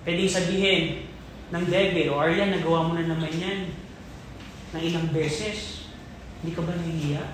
Pwedeng 0.07 0.31
sabihin 0.31 1.08
ng 1.49 1.65
devil, 1.69 2.13
o 2.13 2.21
Aryan, 2.21 2.53
nagawa 2.53 2.89
mo 2.89 2.93
na 2.93 3.09
naman 3.09 3.33
yan 3.33 3.73
ng 4.77 4.83
ilang 4.85 5.09
beses. 5.13 5.89
Hindi 6.41 6.53
ka 6.53 6.61
ba 6.61 6.77
nahihiya? 6.77 7.25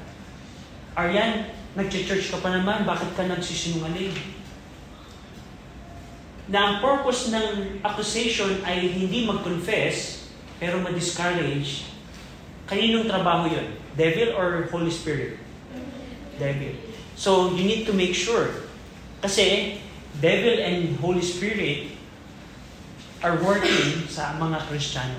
Aryan, 0.94 1.50
nag-church 1.74 2.30
ka 2.30 2.38
pa 2.38 2.54
naman, 2.54 2.86
bakit 2.86 3.10
ka 3.18 3.26
nagsisinungaling? 3.26 4.14
Na 6.46 6.58
ang 6.62 6.74
purpose 6.78 7.34
ng 7.34 7.80
accusation 7.82 8.62
ay 8.62 8.86
hindi 8.86 9.26
mag-confess, 9.26 10.30
pero 10.62 10.78
ma-discourage, 10.78 11.90
kaninong 12.70 13.10
trabaho 13.10 13.50
yun? 13.50 13.74
Devil 13.98 14.38
or 14.38 14.70
Holy 14.70 14.90
Spirit? 14.90 15.42
Devil. 16.38 16.78
So, 17.18 17.54
you 17.54 17.66
need 17.66 17.86
to 17.86 17.94
make 17.94 18.14
sure. 18.14 18.66
Kasi, 19.22 19.78
devil 20.22 20.62
and 20.62 20.94
Holy 21.02 21.22
Spirit 21.22 21.93
are 23.24 23.40
working 23.40 24.04
sa 24.04 24.36
mga 24.36 24.68
Kristiyano. 24.68 25.16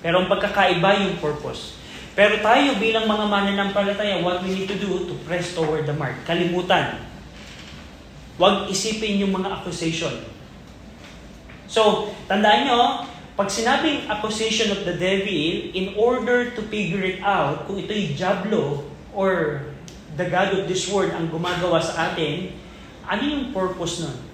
Pero 0.00 0.24
ang 0.24 0.32
pagkakaiba 0.32 1.04
yung 1.04 1.20
purpose. 1.20 1.76
Pero 2.16 2.40
tayo 2.40 2.80
bilang 2.80 3.04
mga 3.04 3.24
mananampalataya, 3.28 4.24
what 4.24 4.40
we 4.40 4.56
need 4.56 4.66
to 4.66 4.80
do 4.80 5.04
to 5.04 5.14
press 5.28 5.52
toward 5.52 5.84
the 5.84 5.92
mark. 5.92 6.16
Kalimutan. 6.24 7.04
Huwag 8.40 8.72
isipin 8.72 9.20
yung 9.20 9.36
mga 9.36 9.60
accusation. 9.60 10.24
So, 11.68 12.10
tandaan 12.26 12.66
nyo, 12.66 13.04
pag 13.36 13.52
sinabing 13.52 14.08
accusation 14.08 14.72
of 14.72 14.82
the 14.88 14.96
devil, 14.96 15.70
in 15.76 15.92
order 16.00 16.50
to 16.56 16.60
figure 16.72 17.04
it 17.04 17.20
out, 17.20 17.68
kung 17.68 17.76
ito'y 17.76 18.16
jablo 18.16 18.88
or 19.12 19.62
the 20.16 20.26
God 20.26 20.56
of 20.56 20.64
this 20.64 20.88
world 20.88 21.12
ang 21.12 21.28
gumagawa 21.28 21.78
sa 21.78 22.10
atin, 22.10 22.56
ano 23.04 23.22
yung 23.22 23.44
purpose 23.52 24.02
nun? 24.02 24.29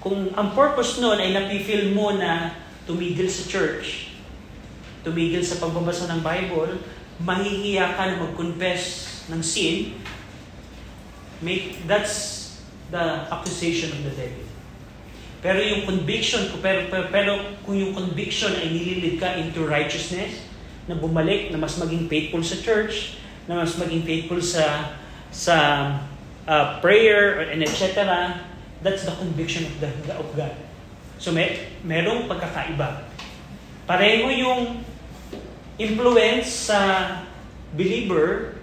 Kung 0.00 0.32
ang 0.32 0.56
purpose 0.56 0.96
nun 0.96 1.20
ay 1.20 1.36
napifeel 1.36 1.92
mo 1.92 2.16
na 2.16 2.56
tumigil 2.88 3.28
sa 3.28 3.44
church, 3.44 4.16
tumigil 5.04 5.44
sa 5.44 5.60
pagbabasa 5.60 6.08
ng 6.08 6.20
Bible, 6.24 6.80
mahihiya 7.20 8.00
ka 8.00 8.08
na 8.08 8.16
mag-confess 8.24 9.12
ng 9.28 9.44
sin, 9.44 10.00
make, 11.44 11.84
that's 11.84 12.40
the 12.88 13.28
accusation 13.28 13.92
of 13.92 14.00
the 14.08 14.14
devil. 14.16 14.48
Pero 15.40 15.60
yung 15.60 15.88
conviction, 15.88 16.48
pero, 16.60 16.88
pero, 16.92 17.04
pero 17.08 17.32
kung 17.64 17.76
yung 17.76 17.96
conviction 17.96 18.52
ay 18.56 18.72
nililid 18.72 19.16
ka 19.20 19.36
into 19.40 19.64
righteousness, 19.64 20.48
na 20.88 20.96
bumalik, 20.96 21.52
na 21.52 21.60
mas 21.60 21.78
maging 21.78 22.08
faithful 22.08 22.42
sa 22.42 22.56
church, 22.60 23.20
na 23.48 23.60
mas 23.60 23.76
maging 23.76 24.02
faithful 24.04 24.40
sa 24.42 24.96
sa 25.30 25.56
uh, 26.50 26.82
prayer 26.82 27.46
and 27.54 27.62
etc. 27.62 28.04
That's 28.80 29.04
the 29.04 29.12
conviction 29.12 29.68
of 29.68 29.76
the 29.80 29.90
of 30.16 30.28
God. 30.32 30.56
So 31.20 31.36
may 31.36 31.68
merong 31.84 32.28
pagkakaiba. 32.28 33.04
Pareho 33.84 34.32
yung 34.32 34.80
influence 35.76 36.72
sa 36.72 36.80
believer, 37.76 38.56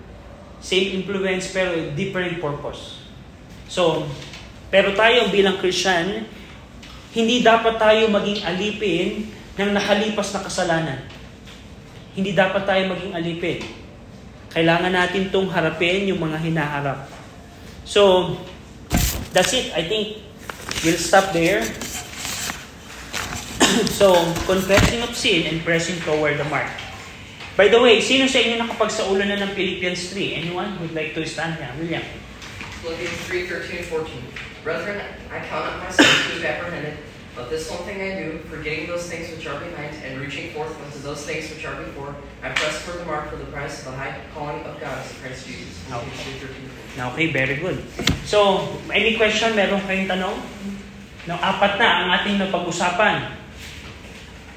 same 0.61 1.01
influence 1.01 1.53
pero 1.53 1.93
different 1.93 2.41
purpose. 2.41 3.01
So, 3.67 4.07
pero 4.73 4.95
tayo 4.97 5.29
bilang 5.29 5.59
Christian, 5.61 6.25
hindi 7.13 7.41
dapat 7.41 7.77
tayo 7.77 8.09
maging 8.09 8.41
alipin 8.45 9.31
ng 9.57 9.69
nakalipas 9.73 10.33
na 10.33 10.41
kasalanan. 10.45 10.99
Hindi 12.17 12.33
dapat 12.33 12.65
tayo 12.65 12.93
maging 12.93 13.13
alipin. 13.13 13.59
Kailangan 14.53 14.93
natin 14.93 15.29
tong 15.29 15.49
harapin 15.51 16.09
yung 16.09 16.17
mga 16.21 16.37
hinaharap. 16.41 17.09
So, 17.85 18.33
that's 19.33 19.53
it. 19.53 19.73
I 19.73 19.83
think 19.83 20.17
we'll 20.83 20.97
stop 20.97 21.33
there. 21.33 21.63
so, 23.99 24.13
confessing 24.45 25.01
of 25.03 25.15
sin 25.15 25.45
and 25.47 25.63
pressing 25.63 25.99
toward 26.01 26.39
the 26.39 26.45
mark. 26.45 26.69
By 27.57 27.67
the 27.73 27.81
way, 27.81 27.99
sino 27.99 28.29
sa 28.29 28.37
inyo 28.37 28.61
nakapagsaulan 28.61 29.33
na 29.33 29.41
ng 29.41 29.57
Philippians 29.57 30.13
3? 30.13 30.45
Anyone 30.45 30.77
would 30.77 30.93
like 30.93 31.17
to 31.17 31.25
stand 31.25 31.57
here? 31.57 31.73
William. 31.81 32.05
Philippians 32.85 33.17
3, 33.25 33.49
13, 33.49 33.89
14. 33.89 34.61
Brethren, 34.61 35.01
I 35.33 35.41
count 35.49 35.65
not 35.65 35.81
myself 35.81 36.05
to 36.05 36.37
have 36.37 36.45
apprehended, 36.45 37.01
but 37.37 37.53
this 37.53 37.69
one 37.69 37.85
thing 37.85 38.01
I 38.01 38.17
do, 38.17 38.41
forgetting 38.49 38.89
those 38.89 39.05
things 39.05 39.29
which 39.29 39.45
are 39.45 39.61
behind, 39.61 39.93
and 40.01 40.17
reaching 40.17 40.49
forth 40.57 40.73
unto 40.81 40.97
those 41.05 41.21
things 41.21 41.53
which 41.53 41.61
are 41.69 41.77
before, 41.77 42.17
I 42.41 42.49
press 42.49 42.81
toward 42.81 42.97
the 42.97 43.05
mark 43.05 43.29
for 43.29 43.37
the 43.37 43.45
prize 43.53 43.85
of 43.85 43.93
the 43.93 43.95
high 43.95 44.17
calling 44.33 44.65
of 44.65 44.73
God 44.81 44.97
in 45.05 45.13
Christ 45.21 45.45
Jesus. 45.45 45.77
Philippians 45.85 46.41
3, 46.97 46.97
13, 46.97 46.97
14. 46.97 47.13
Okay, 47.13 47.27
very 47.29 47.55
good. 47.61 47.77
So, 48.25 48.65
any 48.89 49.21
question? 49.21 49.53
Meron 49.53 49.85
kayong 49.85 50.09
tanong? 50.09 50.33
No, 51.29 51.37
apat 51.37 51.77
na 51.77 51.87
ang 52.01 52.07
ating 52.17 52.41
napag-usapan. 52.41 53.29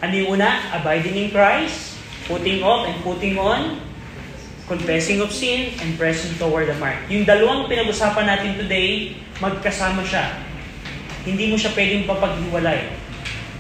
Ano 0.01 0.13
yung 0.17 0.41
una? 0.41 0.73
Abiding 0.81 1.21
in 1.21 1.29
Christ, 1.29 2.01
putting 2.25 2.65
off 2.65 2.89
and 2.89 2.97
putting 3.05 3.37
on, 3.37 3.77
confessing 4.65 5.21
of 5.21 5.29
sin, 5.29 5.77
and 5.85 6.01
pressing 6.01 6.33
toward 6.41 6.73
the 6.73 6.77
mark. 6.81 6.97
Yung 7.13 7.29
dalawang 7.29 7.69
pinag-usapan 7.69 8.25
natin 8.25 8.57
today, 8.57 9.21
magkasama 9.37 10.01
siya. 10.01 10.49
Hindi 11.25 11.53
mo 11.53 11.57
siya 11.61 11.77
pwedeng 11.77 12.09
papaghiwalay. 12.09 12.97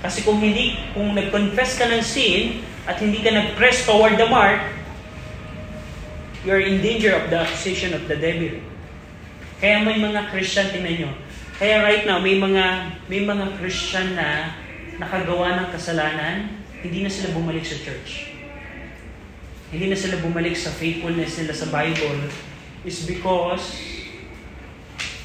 Kasi 0.00 0.24
kung 0.24 0.40
hindi, 0.40 0.80
kung 0.96 1.12
nag-confess 1.12 1.76
ka 1.76 1.86
ng 1.92 2.00
sin, 2.00 2.64
at 2.88 2.96
hindi 2.96 3.20
ka 3.20 3.30
nag-press 3.30 3.84
toward 3.84 4.16
the 4.16 4.24
mark, 4.24 4.58
you're 6.42 6.64
in 6.64 6.80
danger 6.80 7.12
of 7.12 7.28
the 7.28 7.36
accusation 7.36 7.92
of 7.92 8.08
the 8.08 8.16
devil. 8.16 8.56
Kaya 9.60 9.84
may 9.84 10.00
mga 10.00 10.32
Christian, 10.32 10.72
tingnan 10.72 10.94
nyo. 11.04 11.10
Kaya 11.60 11.84
right 11.84 12.08
now, 12.08 12.16
may 12.16 12.40
mga, 12.40 12.96
may 13.12 13.20
mga 13.20 13.60
Christian 13.60 14.16
na 14.16 14.56
nakagawa 14.96 15.60
ng 15.60 15.68
kasalanan, 15.76 16.48
hindi 16.80 17.04
na 17.04 17.12
sila 17.12 17.36
bumalik 17.36 17.60
sa 17.60 17.76
church. 17.76 18.32
Hindi 19.68 19.92
na 19.92 19.96
sila 20.00 20.16
bumalik 20.24 20.56
sa 20.56 20.72
faithfulness 20.72 21.36
nila 21.36 21.52
sa 21.52 21.68
Bible 21.68 22.32
is 22.88 23.04
because 23.04 23.76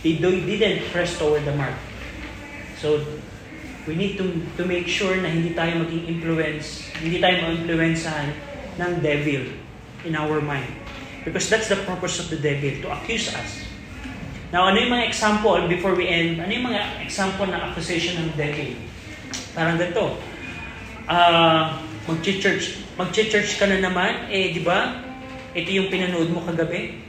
they 0.03 0.19
didn't 0.19 0.83
press 0.91 1.15
toward 1.15 1.47
the 1.47 1.55
mark. 1.55 1.79
So, 2.85 3.01
we 3.89 3.97
need 3.97 4.13
to 4.21 4.45
to 4.61 4.63
make 4.69 4.85
sure 4.85 5.17
na 5.17 5.25
hindi 5.25 5.57
tayo 5.57 5.81
maging 5.81 6.05
influence, 6.05 6.85
hindi 7.01 7.17
tayo 7.17 7.49
ma-influencehan 7.49 8.29
ng 8.77 8.91
devil 9.01 9.41
in 10.05 10.13
our 10.13 10.37
mind. 10.37 10.69
Because 11.25 11.49
that's 11.49 11.65
the 11.65 11.81
purpose 11.81 12.21
of 12.21 12.29
the 12.29 12.37
devil, 12.37 12.85
to 12.85 12.93
accuse 12.93 13.33
us. 13.33 13.65
Now, 14.53 14.69
ano 14.69 14.77
yung 14.77 14.93
mga 14.93 15.09
example, 15.09 15.65
before 15.65 15.97
we 15.97 16.05
end, 16.05 16.37
ano 16.37 16.53
yung 16.53 16.69
mga 16.69 17.01
example 17.01 17.49
ng 17.49 17.57
accusation 17.57 18.21
ng 18.21 18.37
devil? 18.37 18.77
Parang 19.57 19.81
ganito. 19.81 20.21
Ah, 21.09 21.81
magche-church, 22.05 22.85
magche-church 23.01 23.57
ka 23.57 23.65
na 23.65 23.81
naman, 23.81 24.29
eh, 24.29 24.53
di 24.53 24.61
ba? 24.61 25.01
Ito 25.57 25.69
yung 25.73 25.89
pinanood 25.89 26.29
mo 26.29 26.45
kagabi. 26.45 27.01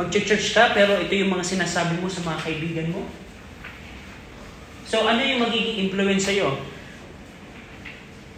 Magche-church 0.00 0.56
ka, 0.56 0.72
pero 0.72 0.96
ito 0.96 1.12
yung 1.12 1.36
mga 1.36 1.44
sinasabi 1.44 2.00
mo 2.00 2.08
sa 2.08 2.24
mga 2.24 2.40
kaibigan 2.40 2.88
mo. 2.96 3.04
So, 4.86 5.02
ano 5.02 5.18
yung 5.18 5.42
magiging 5.42 5.90
influence 5.90 6.30
sa'yo? 6.30 6.62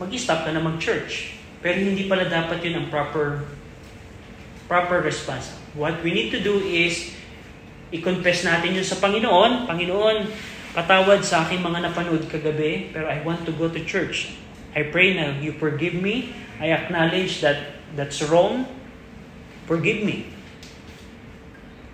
Mag-stop 0.01 0.49
ka 0.49 0.51
na 0.57 0.64
mag-church. 0.64 1.36
Pero 1.61 1.76
hindi 1.76 2.09
pala 2.09 2.24
dapat 2.24 2.64
yun 2.64 2.80
ang 2.80 2.86
proper 2.88 3.44
proper 4.68 5.05
response. 5.05 5.53
What 5.76 6.01
we 6.05 6.12
need 6.12 6.32
to 6.32 6.40
do 6.40 6.61
is 6.61 7.12
i-confess 7.92 8.44
natin 8.44 8.76
yun 8.76 8.84
sa 8.84 8.96
Panginoon. 9.01 9.68
Panginoon, 9.68 10.28
patawad 10.72 11.24
sa 11.24 11.44
aking 11.44 11.64
mga 11.64 11.88
napanood 11.88 12.28
kagabi, 12.28 12.92
pero 12.92 13.09
I 13.09 13.20
want 13.24 13.44
to 13.49 13.53
go 13.53 13.68
to 13.68 13.80
church. 13.84 14.32
I 14.76 14.88
pray 14.88 15.16
na 15.16 15.36
you 15.40 15.57
forgive 15.57 15.96
me. 15.96 16.32
I 16.61 16.72
acknowledge 16.72 17.40
that 17.44 17.80
that's 17.92 18.20
wrong. 18.24 18.68
Forgive 19.68 20.01
me. 20.05 20.32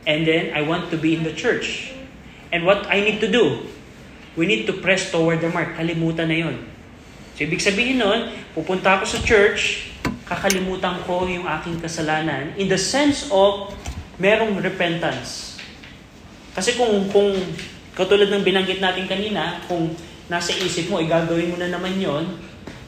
And 0.07 0.27
then 0.27 0.55
I 0.55 0.63
want 0.63 0.95
to 0.95 0.99
be 0.99 1.15
in 1.15 1.27
the 1.27 1.33
church. 1.33 1.95
And 2.55 2.63
what 2.63 2.87
I 2.87 3.03
need 3.03 3.19
to 3.25 3.31
do? 3.31 3.74
We 4.35 4.51
need 4.51 4.67
to 4.67 4.75
press 4.79 5.15
toward 5.15 5.39
the 5.39 5.51
mark. 5.51 5.79
Kalimutan 5.79 6.27
na 6.27 6.39
yon. 6.39 6.57
So, 7.35 7.47
ibig 7.47 7.63
sabihin 7.63 7.99
nun, 7.99 8.31
pupunta 8.55 8.99
ako 8.99 9.05
sa 9.07 9.19
church, 9.23 9.91
kakalimutan 10.27 11.03
ko 11.07 11.27
yung 11.27 11.47
aking 11.47 11.79
kasalanan 11.83 12.55
in 12.55 12.71
the 12.71 12.79
sense 12.79 13.27
of 13.31 13.75
merong 14.19 14.59
repentance. 14.63 15.59
Kasi 16.55 16.79
kung, 16.79 17.11
kung 17.11 17.35
katulad 17.99 18.31
ng 18.31 18.47
binanggit 18.47 18.79
natin 18.79 19.11
kanina, 19.11 19.59
kung 19.67 19.91
nasa 20.31 20.55
isip 20.55 20.87
mo, 20.91 21.03
igagawin 21.03 21.51
mo 21.51 21.57
na 21.59 21.71
naman 21.71 21.99
yon, 21.99 22.25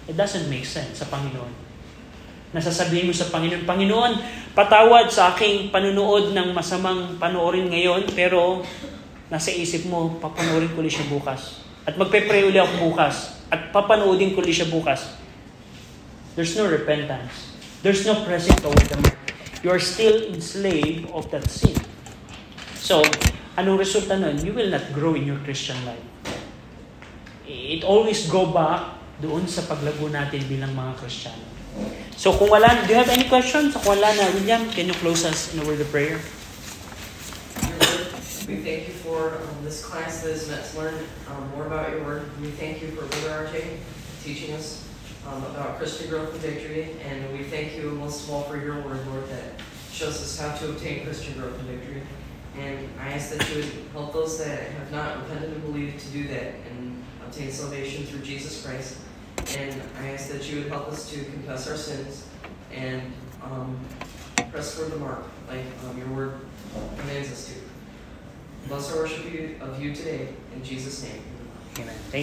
it 0.07 0.15
doesn't 0.15 0.47
make 0.47 0.67
sense 0.67 1.03
sa 1.03 1.07
Panginoon. 1.11 1.51
Nasasabihin 2.55 3.11
mo 3.11 3.15
sa 3.15 3.27
Panginoon, 3.29 3.67
Panginoon, 3.67 4.13
patawad 4.55 5.11
sa 5.11 5.35
aking 5.35 5.75
panunood 5.75 6.31
ng 6.31 6.55
masamang 6.55 7.19
panoorin 7.19 7.69
ngayon, 7.69 8.07
pero 8.15 8.63
nasa 9.31 9.51
isip 9.51 9.91
mo, 9.91 10.19
papanoorin 10.23 10.71
ko 10.75 10.83
ulit 10.83 10.95
siya 10.95 11.07
bukas. 11.11 11.67
At 11.87 11.99
magpe-pray 11.99 12.47
ulit 12.47 12.63
ako 12.63 12.91
bukas. 12.91 13.43
At 13.51 13.71
papanoodin 13.71 14.35
ko 14.35 14.43
ulit 14.43 14.59
siya 14.59 14.71
bukas. 14.71 15.19
There's 16.35 16.55
no 16.59 16.69
repentance. 16.69 17.55
There's 17.81 18.05
no 18.05 18.27
pressing 18.27 18.59
toward 18.59 18.83
the 18.91 18.99
mark. 18.99 19.19
You 19.65 19.73
are 19.73 19.83
still 19.83 20.31
enslaved 20.31 21.11
of 21.11 21.31
that 21.33 21.49
sin. 21.49 21.75
So, 22.77 23.03
anong 23.59 23.83
resulta 23.83 24.15
nun? 24.15 24.39
You 24.45 24.53
will 24.55 24.71
not 24.71 24.93
grow 24.93 25.17
in 25.17 25.27
your 25.27 25.41
Christian 25.43 25.79
life. 25.83 26.03
It 27.47 27.87
always 27.87 28.27
go 28.27 28.51
back 28.51 28.99
doon 29.23 29.49
sa 29.49 29.65
paglago 29.65 30.13
natin 30.13 30.45
bilang 30.45 30.77
mga 30.77 30.93
Kristiyano. 31.01 31.47
So, 32.17 32.33
kung 32.37 32.53
wala, 32.53 32.85
do 32.85 32.93
you 32.93 32.99
have 32.99 33.13
any 33.13 33.29
questions? 33.29 33.73
Kung 33.77 33.97
wala 33.97 34.09
na, 34.13 34.29
William, 34.37 34.69
can 34.73 34.89
you 34.89 34.97
close 35.01 35.25
us 35.25 35.53
in 35.53 35.61
a 35.61 35.65
word 35.65 35.81
of 35.81 35.89
prayer? 35.89 36.21
We 38.47 38.59
thank 38.59 38.87
you 38.87 38.95
for 38.95 39.39
um, 39.39 39.65
this 39.65 39.85
class 39.85 40.23
that 40.23 40.31
is 40.31 40.49
meant 40.49 40.65
to 40.67 40.79
learn 40.79 40.95
um, 41.29 41.51
more 41.51 41.67
about 41.67 41.91
your 41.91 42.05
word. 42.05 42.41
We 42.41 42.51
thank 42.51 42.81
you 42.81 42.93
for 42.93 43.05
Brother 43.07 43.51
RJ 43.51 43.79
teaching 44.23 44.55
us 44.55 44.89
um, 45.27 45.43
about 45.47 45.79
Christian 45.79 46.09
growth 46.09 46.31
and 46.31 46.41
victory. 46.41 46.95
And 47.05 47.37
we 47.37 47.43
thank 47.43 47.77
you 47.77 47.91
most 47.91 48.23
of 48.23 48.31
all 48.33 48.43
for 48.43 48.57
your 48.57 48.81
word, 48.83 49.05
Lord, 49.09 49.29
that 49.31 49.61
shows 49.91 50.23
us 50.23 50.39
how 50.39 50.55
to 50.59 50.71
obtain 50.71 51.05
Christian 51.05 51.37
growth 51.37 51.59
and 51.59 51.69
victory. 51.69 52.03
And 52.57 52.89
I 53.01 53.15
ask 53.15 53.37
that 53.37 53.51
you 53.51 53.57
would 53.57 53.73
help 53.93 54.13
those 54.13 54.39
that 54.39 54.71
have 54.71 54.93
not 54.93 55.23
repented 55.23 55.51
and 55.51 55.63
believed 55.63 55.99
to 55.99 56.09
do 56.11 56.29
that 56.29 56.55
and 56.71 57.03
obtain 57.27 57.51
salvation 57.51 58.07
through 58.07 58.21
Jesus 58.21 58.65
Christ. 58.65 58.99
And 59.57 59.83
I 59.99 60.11
ask 60.11 60.31
that 60.31 60.49
you 60.49 60.63
would 60.63 60.69
help 60.69 60.87
us 60.87 61.11
to 61.11 61.25
confess 61.25 61.69
our 61.69 61.77
sins 61.77 62.29
and 62.73 63.13
um, 63.43 63.77
press 64.53 64.79
for 64.79 64.85
the 64.85 64.99
mark, 64.99 65.25
like 65.49 65.65
um, 65.91 65.99
your 65.99 66.09
word 66.11 66.35
commands 66.97 67.33
us 67.33 67.49
to. 67.49 67.66
Bless 68.69 68.93
our 68.93 68.99
worship 68.99 69.25
of 69.61 69.81
you 69.81 69.95
today, 69.95 70.29
in 70.55 70.65
Jesus' 70.65 71.05
name. 71.05 71.23
Amen. 71.79 71.95
Thank 71.95 72.15